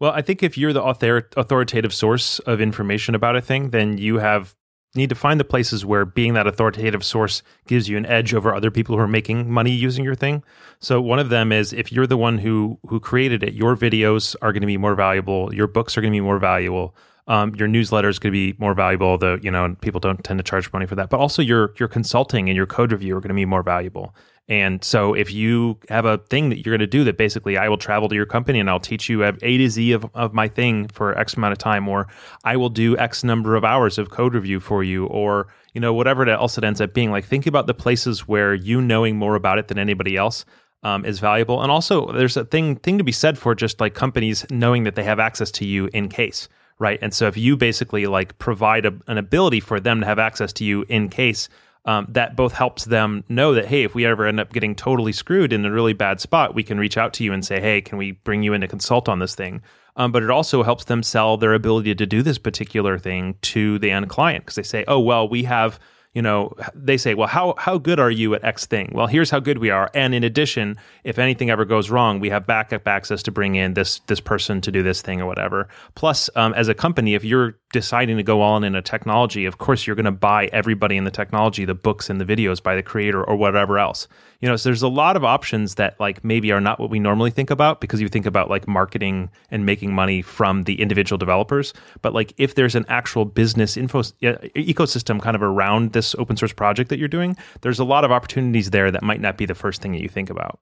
well, 0.00 0.12
I 0.12 0.22
think 0.22 0.42
if 0.42 0.58
you're 0.58 0.72
the 0.72 0.82
author- 0.82 1.28
authoritative 1.36 1.94
source 1.94 2.38
of 2.40 2.60
information 2.60 3.14
about 3.14 3.36
a 3.36 3.40
thing, 3.40 3.70
then 3.70 3.98
you 3.98 4.18
have 4.18 4.54
need 4.94 5.08
to 5.08 5.14
find 5.14 5.40
the 5.40 5.44
places 5.44 5.84
where 5.84 6.04
being 6.04 6.34
that 6.34 6.46
authoritative 6.46 7.04
source 7.04 7.42
gives 7.66 7.88
you 7.88 7.96
an 7.96 8.06
edge 8.06 8.32
over 8.32 8.54
other 8.54 8.70
people 8.70 8.94
who 8.94 9.02
are 9.02 9.08
making 9.08 9.50
money 9.50 9.72
using 9.72 10.04
your 10.04 10.14
thing. 10.14 10.42
So 10.78 11.00
one 11.00 11.18
of 11.18 11.30
them 11.30 11.52
is 11.52 11.72
if 11.72 11.90
you're 11.90 12.06
the 12.06 12.16
one 12.16 12.38
who 12.38 12.78
who 12.88 13.00
created 13.00 13.42
it, 13.42 13.54
your 13.54 13.76
videos 13.76 14.36
are 14.42 14.52
going 14.52 14.60
to 14.60 14.66
be 14.66 14.76
more 14.76 14.94
valuable, 14.94 15.52
your 15.54 15.66
books 15.66 15.96
are 15.96 16.00
going 16.00 16.12
to 16.12 16.16
be 16.16 16.20
more 16.20 16.38
valuable. 16.38 16.94
Um, 17.26 17.54
your 17.54 17.68
newsletter 17.68 18.10
is 18.10 18.18
going 18.18 18.32
to 18.34 18.52
be 18.52 18.54
more 18.58 18.74
valuable, 18.74 19.16
though 19.16 19.38
you 19.40 19.50
know 19.50 19.74
people 19.80 19.98
don't 19.98 20.22
tend 20.22 20.38
to 20.38 20.44
charge 20.44 20.70
money 20.72 20.86
for 20.86 20.94
that. 20.94 21.08
But 21.08 21.20
also 21.20 21.40
your 21.40 21.72
your 21.78 21.88
consulting 21.88 22.48
and 22.48 22.56
your 22.56 22.66
code 22.66 22.92
review 22.92 23.16
are 23.16 23.20
going 23.20 23.30
to 23.30 23.34
be 23.34 23.46
more 23.46 23.62
valuable. 23.62 24.14
And 24.48 24.84
so 24.84 25.14
if 25.14 25.32
you 25.32 25.78
have 25.88 26.04
a 26.04 26.18
thing 26.18 26.50
that 26.50 26.58
you're 26.58 26.72
going 26.72 26.80
to 26.80 26.86
do 26.86 27.02
that 27.04 27.16
basically 27.16 27.56
I 27.56 27.68
will 27.68 27.78
travel 27.78 28.10
to 28.10 28.14
your 28.14 28.26
company 28.26 28.60
and 28.60 28.68
I'll 28.68 28.78
teach 28.78 29.08
you 29.08 29.24
A 29.24 29.32
to 29.32 29.70
Z 29.70 29.92
of, 29.92 30.06
of 30.14 30.34
my 30.34 30.48
thing 30.48 30.88
for 30.88 31.16
X 31.18 31.34
amount 31.34 31.52
of 31.52 31.58
time, 31.58 31.88
or 31.88 32.08
I 32.44 32.56
will 32.56 32.68
do 32.68 32.96
X 32.98 33.24
number 33.24 33.56
of 33.56 33.64
hours 33.64 33.96
of 33.96 34.10
code 34.10 34.34
review 34.34 34.60
for 34.60 34.84
you, 34.84 35.06
or 35.06 35.48
you 35.72 35.80
know, 35.80 35.94
whatever 35.94 36.28
else 36.28 36.58
it 36.58 36.64
ends 36.64 36.80
up 36.80 36.92
being. 36.92 37.10
Like 37.10 37.24
think 37.24 37.46
about 37.46 37.66
the 37.66 37.74
places 37.74 38.28
where 38.28 38.54
you 38.54 38.82
knowing 38.82 39.16
more 39.16 39.34
about 39.34 39.58
it 39.58 39.68
than 39.68 39.78
anybody 39.78 40.16
else 40.16 40.44
um, 40.82 41.06
is 41.06 41.20
valuable. 41.20 41.62
And 41.62 41.72
also 41.72 42.12
there's 42.12 42.36
a 42.36 42.44
thing 42.44 42.76
thing 42.76 42.98
to 42.98 43.04
be 43.04 43.12
said 43.12 43.38
for 43.38 43.54
just 43.54 43.80
like 43.80 43.94
companies 43.94 44.44
knowing 44.50 44.84
that 44.84 44.94
they 44.94 45.04
have 45.04 45.18
access 45.18 45.50
to 45.52 45.64
you 45.64 45.88
in 45.94 46.08
case 46.08 46.48
right? 46.78 46.98
And 47.00 47.14
so 47.14 47.26
if 47.26 47.36
you 47.36 47.56
basically 47.56 48.06
like 48.06 48.36
provide 48.38 48.84
a, 48.84 48.92
an 49.06 49.18
ability 49.18 49.60
for 49.60 49.78
them 49.78 50.00
to 50.00 50.06
have 50.06 50.18
access 50.18 50.52
to 50.54 50.64
you 50.64 50.84
in 50.88 51.08
case 51.08 51.48
um, 51.84 52.06
that 52.10 52.36
both 52.36 52.52
helps 52.52 52.84
them 52.84 53.24
know 53.28 53.54
that 53.54 53.66
hey, 53.66 53.82
if 53.82 53.94
we 53.94 54.06
ever 54.06 54.26
end 54.26 54.40
up 54.40 54.52
getting 54.52 54.74
totally 54.74 55.12
screwed 55.12 55.52
in 55.52 55.64
a 55.64 55.70
really 55.70 55.92
bad 55.92 56.20
spot, 56.20 56.54
we 56.54 56.62
can 56.62 56.78
reach 56.78 56.96
out 56.96 57.12
to 57.14 57.24
you 57.24 57.32
and 57.32 57.44
say, 57.44 57.60
hey, 57.60 57.80
can 57.80 57.98
we 57.98 58.12
bring 58.12 58.42
you 58.42 58.52
in 58.52 58.62
to 58.62 58.68
consult 58.68 59.08
on 59.08 59.18
this 59.18 59.34
thing? 59.34 59.62
Um, 59.96 60.10
but 60.10 60.22
it 60.22 60.30
also 60.30 60.62
helps 60.62 60.84
them 60.84 61.02
sell 61.02 61.36
their 61.36 61.54
ability 61.54 61.94
to 61.94 62.06
do 62.06 62.22
this 62.22 62.38
particular 62.38 62.98
thing 62.98 63.36
to 63.42 63.78
the 63.78 63.90
end 63.90 64.08
client 64.08 64.44
because 64.44 64.56
they 64.56 64.62
say, 64.62 64.84
oh 64.88 64.98
well, 64.98 65.28
we 65.28 65.44
have 65.44 65.78
you 66.14 66.22
know, 66.22 66.52
they 66.74 66.96
say, 66.96 67.14
well, 67.14 67.26
how, 67.26 67.54
how 67.58 67.76
good 67.76 67.98
are 67.98 68.10
you 68.10 68.34
at 68.34 68.44
X 68.44 68.66
thing? 68.66 68.90
Well, 68.94 69.08
here's 69.08 69.30
how 69.30 69.40
good 69.40 69.58
we 69.58 69.70
are. 69.70 69.90
And 69.94 70.14
in 70.14 70.22
addition, 70.22 70.76
if 71.02 71.18
anything 71.18 71.50
ever 71.50 71.64
goes 71.64 71.90
wrong, 71.90 72.20
we 72.20 72.30
have 72.30 72.46
backup 72.46 72.86
access 72.86 73.22
to 73.24 73.32
bring 73.32 73.56
in 73.56 73.74
this, 73.74 73.98
this 74.06 74.20
person 74.20 74.60
to 74.60 74.70
do 74.70 74.82
this 74.82 75.02
thing 75.02 75.20
or 75.20 75.26
whatever. 75.26 75.68
Plus, 75.96 76.30
um, 76.36 76.54
as 76.54 76.68
a 76.68 76.74
company, 76.74 77.14
if 77.14 77.24
you're 77.24 77.58
deciding 77.72 78.16
to 78.16 78.22
go 78.22 78.40
on 78.40 78.62
in 78.62 78.76
a 78.76 78.82
technology, 78.82 79.44
of 79.44 79.58
course, 79.58 79.86
you're 79.86 79.96
going 79.96 80.04
to 80.04 80.12
buy 80.12 80.46
everybody 80.46 80.96
in 80.96 81.02
the 81.02 81.10
technology, 81.10 81.64
the 81.64 81.74
books 81.74 82.08
and 82.08 82.20
the 82.20 82.24
videos 82.24 82.62
by 82.62 82.76
the 82.76 82.82
creator 82.82 83.24
or 83.24 83.34
whatever 83.34 83.80
else. 83.80 84.06
You 84.40 84.48
know, 84.48 84.56
so 84.56 84.68
there's 84.68 84.82
a 84.82 84.88
lot 84.88 85.16
of 85.16 85.24
options 85.24 85.76
that 85.76 85.98
like 85.98 86.22
maybe 86.22 86.52
are 86.52 86.60
not 86.60 86.78
what 86.78 86.90
we 86.90 87.00
normally 87.00 87.30
think 87.30 87.50
about 87.50 87.80
because 87.80 88.00
you 88.00 88.08
think 88.08 88.26
about 88.26 88.50
like 88.50 88.68
marketing 88.68 89.30
and 89.50 89.64
making 89.64 89.94
money 89.94 90.20
from 90.20 90.64
the 90.64 90.82
individual 90.82 91.16
developers. 91.16 91.72
But 92.02 92.12
like 92.12 92.34
if 92.36 92.54
there's 92.54 92.74
an 92.74 92.84
actual 92.88 93.24
business 93.24 93.76
info 93.76 94.02
ecosystem 94.02 95.20
kind 95.22 95.34
of 95.34 95.42
around 95.42 95.92
this 95.92 96.03
this 96.12 96.20
open 96.20 96.36
source 96.36 96.52
project 96.52 96.90
that 96.90 96.98
you're 96.98 97.08
doing, 97.08 97.36
there's 97.62 97.78
a 97.78 97.84
lot 97.84 98.04
of 98.04 98.12
opportunities 98.12 98.70
there 98.70 98.90
that 98.90 99.02
might 99.02 99.20
not 99.20 99.36
be 99.36 99.46
the 99.46 99.54
first 99.54 99.82
thing 99.82 99.92
that 99.92 100.00
you 100.00 100.08
think 100.08 100.30
about. 100.30 100.60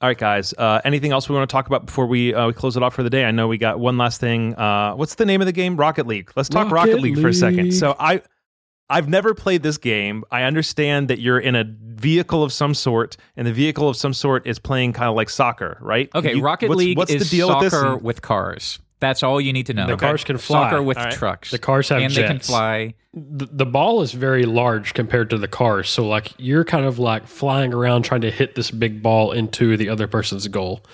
All 0.00 0.08
right, 0.08 0.18
guys. 0.18 0.52
Uh, 0.58 0.80
anything 0.84 1.12
else 1.12 1.28
we 1.28 1.36
want 1.36 1.48
to 1.48 1.52
talk 1.52 1.66
about 1.66 1.86
before 1.86 2.06
we 2.06 2.34
uh, 2.34 2.46
we 2.46 2.52
close 2.52 2.76
it 2.76 2.82
off 2.82 2.94
for 2.94 3.02
the 3.02 3.10
day? 3.10 3.24
I 3.24 3.30
know 3.30 3.48
we 3.48 3.58
got 3.58 3.78
one 3.78 3.96
last 3.96 4.20
thing. 4.20 4.54
Uh, 4.54 4.94
what's 4.94 5.14
the 5.14 5.24
name 5.24 5.40
of 5.40 5.46
the 5.46 5.52
game? 5.52 5.76
Rocket 5.76 6.06
League. 6.06 6.30
Let's 6.36 6.48
talk 6.48 6.70
Rocket, 6.70 6.74
Rocket 6.74 7.00
League, 7.00 7.16
League 7.16 7.22
for 7.22 7.28
a 7.28 7.34
second. 7.34 7.72
So 7.72 7.96
I 7.98 8.20
I've 8.90 9.08
never 9.08 9.34
played 9.34 9.62
this 9.62 9.78
game. 9.78 10.24
I 10.30 10.42
understand 10.42 11.08
that 11.08 11.20
you're 11.20 11.38
in 11.38 11.56
a 11.56 11.64
vehicle 11.64 12.42
of 12.42 12.52
some 12.52 12.74
sort, 12.74 13.16
and 13.36 13.46
the 13.46 13.52
vehicle 13.52 13.88
of 13.88 13.96
some 13.96 14.12
sort 14.12 14.46
is 14.46 14.58
playing 14.58 14.92
kind 14.92 15.08
of 15.08 15.16
like 15.16 15.30
soccer, 15.30 15.78
right? 15.80 16.10
Okay, 16.14 16.34
you, 16.34 16.42
Rocket 16.42 16.68
what's, 16.68 16.78
League 16.78 16.98
what's 16.98 17.10
is 17.10 17.30
the 17.30 17.36
deal 17.36 17.48
soccer 17.48 17.94
with, 17.94 18.02
with 18.02 18.22
cars. 18.22 18.78
That's 19.00 19.22
all 19.22 19.40
you 19.40 19.52
need 19.52 19.66
to 19.66 19.74
know. 19.74 19.86
The 19.86 19.94
okay. 19.94 20.06
cars 20.06 20.24
can 20.24 20.38
fly. 20.38 20.70
Soccer 20.70 20.82
with 20.82 20.96
right. 20.96 21.12
trucks. 21.12 21.50
The 21.50 21.58
cars 21.58 21.88
have 21.90 22.00
jets. 22.00 22.04
and 22.04 22.14
jets. 22.14 22.28
they 22.28 22.32
can 22.32 22.40
fly. 22.40 22.94
The, 23.12 23.46
the 23.46 23.66
ball 23.66 24.02
is 24.02 24.12
very 24.12 24.44
large 24.44 24.94
compared 24.94 25.30
to 25.30 25.38
the 25.38 25.46
cars, 25.46 25.88
so 25.88 26.06
like 26.06 26.32
you're 26.36 26.64
kind 26.64 26.84
of 26.84 26.98
like 26.98 27.28
flying 27.28 27.72
around 27.72 28.02
trying 28.02 28.22
to 28.22 28.30
hit 28.30 28.56
this 28.56 28.72
big 28.72 29.02
ball 29.02 29.30
into 29.30 29.76
the 29.76 29.88
other 29.88 30.08
person's 30.08 30.48
goal. 30.48 30.84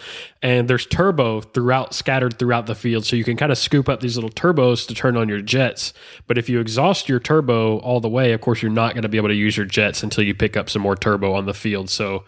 And 0.42 0.68
there's 0.68 0.84
turbo 0.84 1.40
throughout, 1.40 1.94
scattered 1.94 2.38
throughout 2.38 2.66
the 2.66 2.74
field, 2.74 3.06
so 3.06 3.16
you 3.16 3.24
can 3.24 3.36
kind 3.36 3.52
of 3.52 3.58
scoop 3.58 3.88
up 3.88 4.00
these 4.00 4.16
little 4.16 4.30
turbos 4.30 4.86
to 4.88 4.94
turn 4.94 5.16
on 5.16 5.28
your 5.28 5.40
jets. 5.40 5.94
But 6.26 6.36
if 6.36 6.48
you 6.48 6.60
exhaust 6.60 7.08
your 7.08 7.20
turbo 7.20 7.78
all 7.78 8.00
the 8.00 8.08
way, 8.08 8.32
of 8.32 8.40
course, 8.40 8.60
you're 8.60 8.70
not 8.70 8.92
going 8.92 9.02
to 9.02 9.08
be 9.08 9.16
able 9.16 9.28
to 9.28 9.34
use 9.34 9.56
your 9.56 9.66
jets 9.66 10.02
until 10.02 10.24
you 10.24 10.34
pick 10.34 10.56
up 10.56 10.68
some 10.68 10.82
more 10.82 10.96
turbo 10.96 11.32
on 11.32 11.46
the 11.46 11.54
field. 11.54 11.88
So 11.88 12.24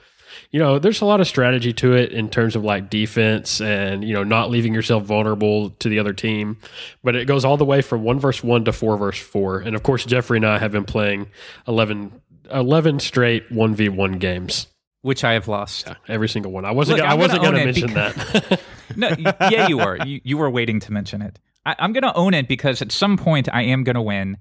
you 0.50 0.58
know, 0.58 0.78
there's 0.78 1.00
a 1.00 1.04
lot 1.04 1.20
of 1.20 1.26
strategy 1.26 1.72
to 1.74 1.94
it 1.94 2.12
in 2.12 2.28
terms 2.28 2.56
of 2.56 2.64
like 2.64 2.90
defense 2.90 3.60
and, 3.60 4.04
you 4.04 4.14
know, 4.14 4.24
not 4.24 4.50
leaving 4.50 4.74
yourself 4.74 5.04
vulnerable 5.04 5.70
to 5.70 5.88
the 5.88 5.98
other 5.98 6.12
team. 6.12 6.58
But 7.02 7.16
it 7.16 7.26
goes 7.26 7.44
all 7.44 7.56
the 7.56 7.64
way 7.64 7.82
from 7.82 8.02
one 8.02 8.18
verse 8.18 8.42
one 8.42 8.64
to 8.64 8.72
four 8.72 8.96
verse 8.96 9.18
four. 9.18 9.58
And 9.60 9.74
of 9.74 9.82
course, 9.82 10.04
Jeffrey 10.04 10.38
and 10.38 10.46
I 10.46 10.58
have 10.58 10.72
been 10.72 10.84
playing 10.84 11.28
11, 11.66 12.20
11 12.50 13.00
straight 13.00 13.50
1v1 13.50 14.18
games. 14.18 14.66
Which 15.02 15.24
I 15.24 15.32
have 15.32 15.48
lost. 15.48 15.86
Yeah, 15.86 15.94
every 16.06 16.28
single 16.28 16.52
one. 16.52 16.64
I 16.64 16.70
wasn't. 16.70 16.98
Look, 16.98 17.08
I 17.08 17.12
I'm 17.12 17.18
wasn't 17.18 17.42
gonna 17.42 17.58
going 17.60 17.74
to 17.74 17.80
mention 17.80 17.94
that. 17.94 18.60
No, 18.96 19.08
yeah, 19.50 19.68
you 19.68 19.78
were. 19.78 19.96
You, 20.04 20.20
you 20.22 20.36
were 20.36 20.50
waiting 20.50 20.78
to 20.80 20.92
mention 20.92 21.22
it. 21.22 21.38
I, 21.64 21.74
I'm 21.78 21.92
going 21.92 22.02
to 22.02 22.14
own 22.14 22.34
it 22.34 22.46
because 22.46 22.82
at 22.82 22.92
some 22.92 23.16
point 23.16 23.48
I 23.52 23.62
am 23.62 23.84
going 23.84 23.94
to 23.94 24.02
win, 24.02 24.36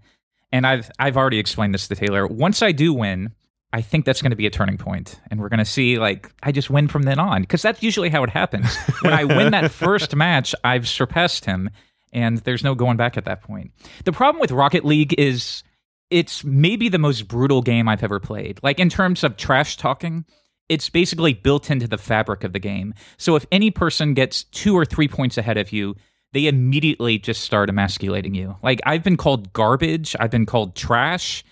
and 0.52 0.68
I've 0.68 0.92
I've 1.00 1.18
already 1.18 1.40
explained 1.40 1.74
this 1.74 1.88
to 1.88 1.96
Taylor. 1.96 2.28
Once 2.28 2.62
I 2.62 2.72
do 2.72 2.94
win, 2.94 3.34
I 3.74 3.82
think 3.82 4.06
that's 4.06 4.22
going 4.22 4.32
to 4.32 4.36
be 4.36 4.46
a 4.46 4.50
turning 4.50 4.78
point, 4.78 5.20
and 5.30 5.40
we're 5.40 5.50
going 5.50 5.60
to 5.60 5.66
see 5.66 5.98
like 5.98 6.32
I 6.44 6.52
just 6.52 6.70
win 6.70 6.88
from 6.88 7.04
then 7.04 7.20
on 7.20 7.42
because 7.42 7.62
that's 7.62 7.82
usually 7.82 8.10
how 8.10 8.24
it 8.24 8.30
happens. 8.30 8.76
when 9.02 9.14
I 9.14 9.24
win 9.24 9.52
that 9.52 9.72
first 9.72 10.16
match, 10.16 10.54
I've 10.64 10.88
surpassed 10.88 11.46
him, 11.46 11.70
and 12.12 12.40
there's 12.40 12.64
no 12.64 12.76
going 12.76 12.98
back 12.98 13.18
at 13.18 13.26
that 13.26 13.42
point. 13.42 13.72
The 14.04 14.12
problem 14.12 14.42
with 14.42 14.52
Rocket 14.52 14.84
League 14.84 15.14
is 15.18 15.64
it's 16.10 16.44
maybe 16.44 16.90
the 16.90 17.00
most 17.00 17.28
brutal 17.28 17.62
game 17.62 17.88
I've 17.88 18.04
ever 18.04 18.20
played. 18.20 18.60
Like 18.62 18.80
in 18.80 18.90
terms 18.90 19.24
of 19.24 19.38
trash 19.38 19.78
talking, 19.78 20.26
it's 20.68 20.90
basically 20.90 21.34
built 21.34 21.72
into 21.72 21.88
the 21.88 21.98
fabric 21.98 22.44
of 22.44 22.54
the 22.54 22.60
game. 22.60 22.94
So 23.18 23.36
if 23.36 23.46
any 23.52 23.72
person 23.72 24.14
gets 24.14 24.44
two 24.44 24.78
or 24.78 24.86
three 24.86 25.08
points 25.08 25.38
ahead 25.38 25.58
of 25.58 25.72
you, 25.72 25.96
they 26.34 26.48
immediately 26.48 27.18
just 27.18 27.42
start 27.42 27.70
emasculating 27.70 28.36
you. 28.36 28.58
Like 28.62 28.82
I've 28.86 29.04
been 29.04 29.18
called 29.18 29.54
garbage, 29.54 30.16
I've 30.20 30.32
been 30.32 30.46
called 30.46 30.76
trash, 30.76 31.44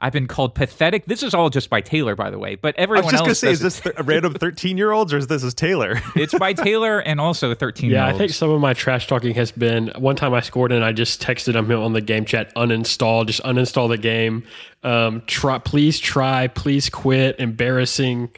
I've 0.00 0.12
been 0.12 0.26
called 0.26 0.54
pathetic. 0.54 1.04
This 1.06 1.22
is 1.22 1.34
all 1.34 1.50
just 1.50 1.68
by 1.68 1.80
Taylor, 1.82 2.16
by 2.16 2.30
the 2.30 2.38
way. 2.38 2.54
But 2.54 2.74
I 2.78 2.82
everyone 2.82 3.04
was 3.04 3.12
just 3.12 3.22
gonna 3.22 3.30
else 3.30 3.38
say, 3.38 3.50
is 3.50 3.60
this 3.60 3.80
th- 3.80 3.94
a 3.98 4.02
random 4.02 4.32
thirteen 4.34 4.78
year 4.78 4.92
olds 4.92 5.12
or 5.12 5.18
is 5.18 5.26
this 5.26 5.42
is 5.42 5.52
Taylor? 5.52 6.00
it's 6.16 6.36
by 6.38 6.52
Taylor 6.52 7.00
and 7.00 7.20
also 7.20 7.54
thirteen. 7.54 7.90
yeah, 7.90 8.06
I 8.06 8.16
think 8.16 8.32
some 8.32 8.50
of 8.50 8.60
my 8.60 8.72
trash 8.72 9.06
talking 9.06 9.34
has 9.34 9.52
been 9.52 9.92
one 9.98 10.16
time 10.16 10.32
I 10.32 10.40
scored 10.40 10.72
and 10.72 10.84
I 10.84 10.92
just 10.92 11.22
texted 11.22 11.54
him 11.54 11.70
on 11.70 11.92
the 11.92 12.00
game 12.00 12.24
chat, 12.24 12.54
uninstall, 12.54 13.26
just 13.26 13.42
uninstall 13.42 13.88
the 13.88 13.98
game. 13.98 14.44
Um, 14.82 15.22
try, 15.26 15.58
please 15.58 15.98
try, 15.98 16.48
please 16.48 16.88
quit, 16.88 17.38
embarrassing, 17.38 18.30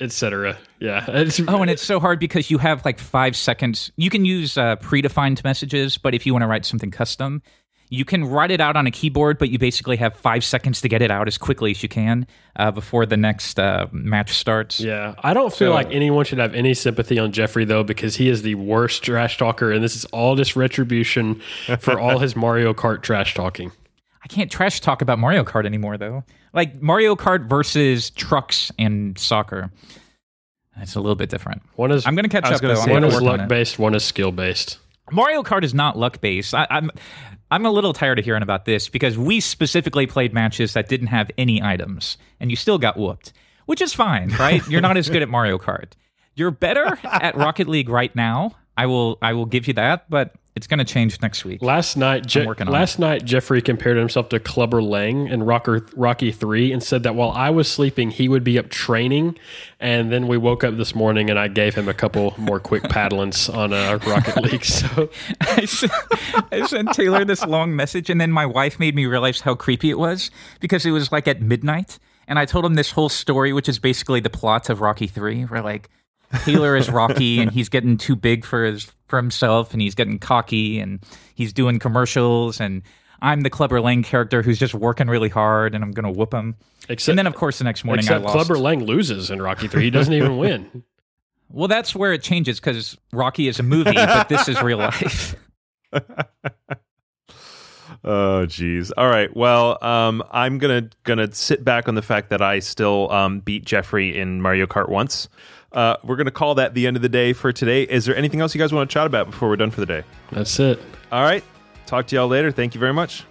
etc. 0.00 0.56
Yeah, 0.80 1.04
it's, 1.08 1.40
Oh, 1.40 1.60
and 1.60 1.70
it's 1.70 1.82
so 1.82 2.00
hard 2.00 2.20
because 2.20 2.50
you 2.50 2.58
have 2.58 2.84
like 2.84 2.98
five 2.98 3.36
seconds. 3.36 3.92
You 3.96 4.10
can 4.10 4.24
use 4.24 4.56
uh, 4.56 4.76
predefined 4.76 5.44
messages, 5.44 5.98
but 5.98 6.14
if 6.14 6.24
you 6.24 6.32
want 6.32 6.42
to 6.42 6.46
write 6.46 6.64
something 6.64 6.90
custom, 6.90 7.42
you 7.90 8.04
can 8.04 8.24
write 8.24 8.50
it 8.50 8.60
out 8.60 8.76
on 8.76 8.86
a 8.86 8.90
keyboard, 8.90 9.38
but 9.38 9.50
you 9.50 9.58
basically 9.58 9.96
have 9.96 10.14
five 10.16 10.44
seconds 10.44 10.80
to 10.82 10.88
get 10.88 11.00
it 11.02 11.10
out 11.10 11.26
as 11.28 11.38
quickly 11.38 11.70
as 11.70 11.82
you 11.82 11.88
can 11.88 12.26
uh, 12.56 12.70
before 12.70 13.06
the 13.06 13.16
next 13.16 13.58
uh, 13.58 13.86
match 13.92 14.32
starts. 14.32 14.78
Yeah, 14.80 15.14
I 15.22 15.32
don't 15.34 15.50
feel 15.50 15.70
So- 15.70 15.74
like 15.74 15.90
anyone 15.90 16.24
should 16.24 16.38
have 16.38 16.54
any 16.54 16.74
sympathy 16.74 17.18
on 17.18 17.32
Jeffrey 17.32 17.64
though, 17.64 17.82
because 17.84 18.16
he 18.16 18.28
is 18.28 18.42
the 18.42 18.54
worst 18.56 19.02
trash 19.02 19.38
talker, 19.38 19.72
and 19.72 19.82
this 19.82 19.96
is 19.96 20.04
all 20.06 20.36
just 20.36 20.56
retribution 20.56 21.40
for 21.78 21.98
all 21.98 22.18
his 22.18 22.36
Mario 22.36 22.74
Kart 22.74 23.02
trash 23.02 23.34
talking. 23.34 23.72
I 24.22 24.26
can't 24.26 24.50
trash 24.50 24.80
talk 24.80 25.00
about 25.00 25.18
Mario 25.18 25.44
Kart 25.44 25.64
anymore, 25.64 25.96
though. 25.96 26.24
Like 26.52 26.82
Mario 26.82 27.14
Kart 27.16 27.48
versus 27.48 28.10
trucks 28.10 28.70
and 28.78 29.16
soccer. 29.18 29.70
It's 30.80 30.94
a 30.94 31.00
little 31.00 31.14
bit 31.16 31.28
different. 31.30 31.62
One 31.76 31.90
is 31.90 32.06
I'm 32.06 32.14
going 32.14 32.24
to 32.24 32.28
catch 32.28 32.44
up, 32.52 32.60
though. 32.60 32.74
say, 32.74 32.92
one 32.92 33.04
is 33.04 33.14
work 33.14 33.22
on 33.22 33.38
luck 33.38 33.48
based. 33.48 33.78
one 33.78 33.94
is 33.94 34.04
skill 34.04 34.30
based. 34.32 34.78
Mario 35.10 35.42
Kart 35.42 35.64
is 35.64 35.72
not 35.74 35.96
luck 35.98 36.20
based. 36.20 36.54
I, 36.54 36.66
I'm 36.70 36.90
I'm 37.50 37.64
a 37.64 37.70
little 37.70 37.92
tired 37.92 38.18
of 38.18 38.24
hearing 38.24 38.42
about 38.42 38.64
this 38.64 38.88
because 38.88 39.16
we 39.16 39.40
specifically 39.40 40.06
played 40.06 40.34
matches 40.34 40.74
that 40.74 40.88
didn't 40.88 41.06
have 41.08 41.30
any 41.38 41.62
items, 41.62 42.18
and 42.40 42.50
you 42.50 42.56
still 42.56 42.78
got 42.78 42.96
whooped, 42.98 43.32
which 43.66 43.80
is 43.80 43.94
fine, 43.94 44.30
right? 44.38 44.66
You're 44.68 44.80
not 44.80 44.96
as 44.96 45.08
good 45.08 45.22
at 45.22 45.28
Mario 45.28 45.58
Kart. 45.58 45.92
You're 46.34 46.50
better 46.50 46.98
at 47.04 47.36
Rocket 47.36 47.68
League 47.68 47.88
right 47.88 48.14
now. 48.14 48.56
I 48.76 48.86
will 48.86 49.18
I 49.22 49.32
will 49.32 49.46
give 49.46 49.66
you 49.66 49.74
that, 49.74 50.08
but 50.08 50.34
it's 50.58 50.66
going 50.66 50.78
to 50.78 50.84
change 50.84 51.22
next 51.22 51.44
week. 51.44 51.62
Last 51.62 51.96
night, 51.96 52.26
Je- 52.26 52.44
last 52.44 52.98
night 52.98 53.24
Jeffrey 53.24 53.62
compared 53.62 53.96
himself 53.96 54.28
to 54.30 54.40
Clubber 54.40 54.82
Lang 54.82 55.28
in 55.28 55.44
Rocker, 55.44 55.86
Rocky 55.94 56.32
Three, 56.32 56.72
and 56.72 56.82
said 56.82 57.04
that 57.04 57.14
while 57.14 57.30
I 57.30 57.50
was 57.50 57.70
sleeping, 57.70 58.10
he 58.10 58.28
would 58.28 58.42
be 58.42 58.58
up 58.58 58.68
training. 58.68 59.38
And 59.78 60.10
then 60.10 60.26
we 60.26 60.36
woke 60.36 60.64
up 60.64 60.76
this 60.76 60.96
morning, 60.96 61.30
and 61.30 61.38
I 61.38 61.46
gave 61.46 61.76
him 61.76 61.88
a 61.88 61.94
couple 61.94 62.34
more 62.36 62.58
quick 62.58 62.82
paddlings 62.94 63.54
on 63.54 63.72
uh, 63.72 64.00
Rocket 64.04 64.42
League. 64.42 64.64
So 64.64 65.08
I 65.42 65.64
sent, 65.64 65.92
I 66.50 66.66
sent 66.66 66.92
Taylor 66.92 67.24
this 67.24 67.46
long 67.46 67.76
message, 67.76 68.10
and 68.10 68.20
then 68.20 68.32
my 68.32 68.44
wife 68.44 68.80
made 68.80 68.96
me 68.96 69.06
realize 69.06 69.42
how 69.42 69.54
creepy 69.54 69.90
it 69.90 69.98
was 69.98 70.28
because 70.58 70.84
it 70.84 70.90
was 70.90 71.12
like 71.12 71.28
at 71.28 71.40
midnight, 71.40 72.00
and 72.26 72.36
I 72.36 72.46
told 72.46 72.64
him 72.64 72.74
this 72.74 72.90
whole 72.90 73.08
story, 73.08 73.52
which 73.52 73.68
is 73.68 73.78
basically 73.78 74.18
the 74.18 74.28
plot 74.30 74.70
of 74.70 74.80
Rocky 74.80 75.06
Three, 75.06 75.42
where 75.42 75.62
like 75.62 75.88
Taylor 76.44 76.76
is 76.76 76.90
Rocky 76.90 77.38
and 77.38 77.52
he's 77.52 77.68
getting 77.68 77.96
too 77.96 78.16
big 78.16 78.44
for 78.44 78.64
his 78.64 78.90
for 79.08 79.16
himself, 79.16 79.72
and 79.72 79.82
he's 79.82 79.94
getting 79.94 80.18
cocky, 80.18 80.78
and 80.78 81.00
he's 81.34 81.52
doing 81.52 81.78
commercials, 81.78 82.60
and 82.60 82.82
I'm 83.20 83.40
the 83.40 83.50
Clubber 83.50 83.80
Lang 83.80 84.02
character 84.02 84.42
who's 84.42 84.58
just 84.58 84.74
working 84.74 85.08
really 85.08 85.28
hard, 85.28 85.74
and 85.74 85.82
I'm 85.82 85.92
gonna 85.92 86.12
whoop 86.12 86.32
him. 86.32 86.56
except, 86.88 87.10
and 87.10 87.18
then, 87.18 87.26
of 87.26 87.34
course, 87.34 87.58
the 87.58 87.64
next 87.64 87.84
morning 87.84 88.08
I 88.08 88.18
lost. 88.18 88.32
Clubber 88.32 88.58
Lang 88.58 88.84
loses 88.84 89.30
in 89.30 89.42
Rocky 89.42 89.68
Three. 89.68 89.84
He 89.84 89.90
doesn't 89.90 90.12
even 90.12 90.36
win. 90.36 90.84
well, 91.50 91.68
that's 91.68 91.94
where 91.94 92.12
it 92.12 92.22
changes 92.22 92.60
because 92.60 92.96
Rocky 93.12 93.48
is 93.48 93.58
a 93.58 93.62
movie, 93.62 93.94
but 93.94 94.28
this 94.28 94.48
is 94.48 94.60
real 94.62 94.78
life. 94.78 95.34
Oh, 98.04 98.46
geez. 98.46 98.92
All 98.92 99.08
right. 99.08 99.34
Well, 99.36 99.82
um, 99.84 100.22
I'm 100.30 100.58
gonna 100.58 100.88
gonna 101.04 101.32
sit 101.32 101.64
back 101.64 101.88
on 101.88 101.94
the 101.94 102.02
fact 102.02 102.30
that 102.30 102.40
I 102.40 102.60
still 102.60 103.10
um, 103.10 103.40
beat 103.40 103.64
Jeffrey 103.64 104.16
in 104.16 104.40
Mario 104.40 104.66
Kart 104.66 104.88
once. 104.88 105.28
Uh, 105.72 105.96
we're 106.02 106.16
gonna 106.16 106.30
call 106.30 106.54
that 106.54 106.74
the 106.74 106.86
end 106.86 106.96
of 106.96 107.02
the 107.02 107.08
day 107.08 107.32
for 107.32 107.52
today. 107.52 107.82
Is 107.82 108.04
there 108.06 108.16
anything 108.16 108.40
else 108.40 108.54
you 108.54 108.58
guys 108.58 108.72
want 108.72 108.88
to 108.88 108.94
chat 108.94 109.06
about 109.06 109.26
before 109.30 109.48
we're 109.48 109.56
done 109.56 109.70
for 109.70 109.80
the 109.80 109.86
day? 109.86 110.02
That's 110.32 110.58
it. 110.60 110.80
All 111.12 111.22
right. 111.22 111.44
Talk 111.86 112.06
to 112.08 112.16
y'all 112.16 112.28
later. 112.28 112.50
Thank 112.50 112.74
you 112.74 112.80
very 112.80 112.92
much. 112.94 113.24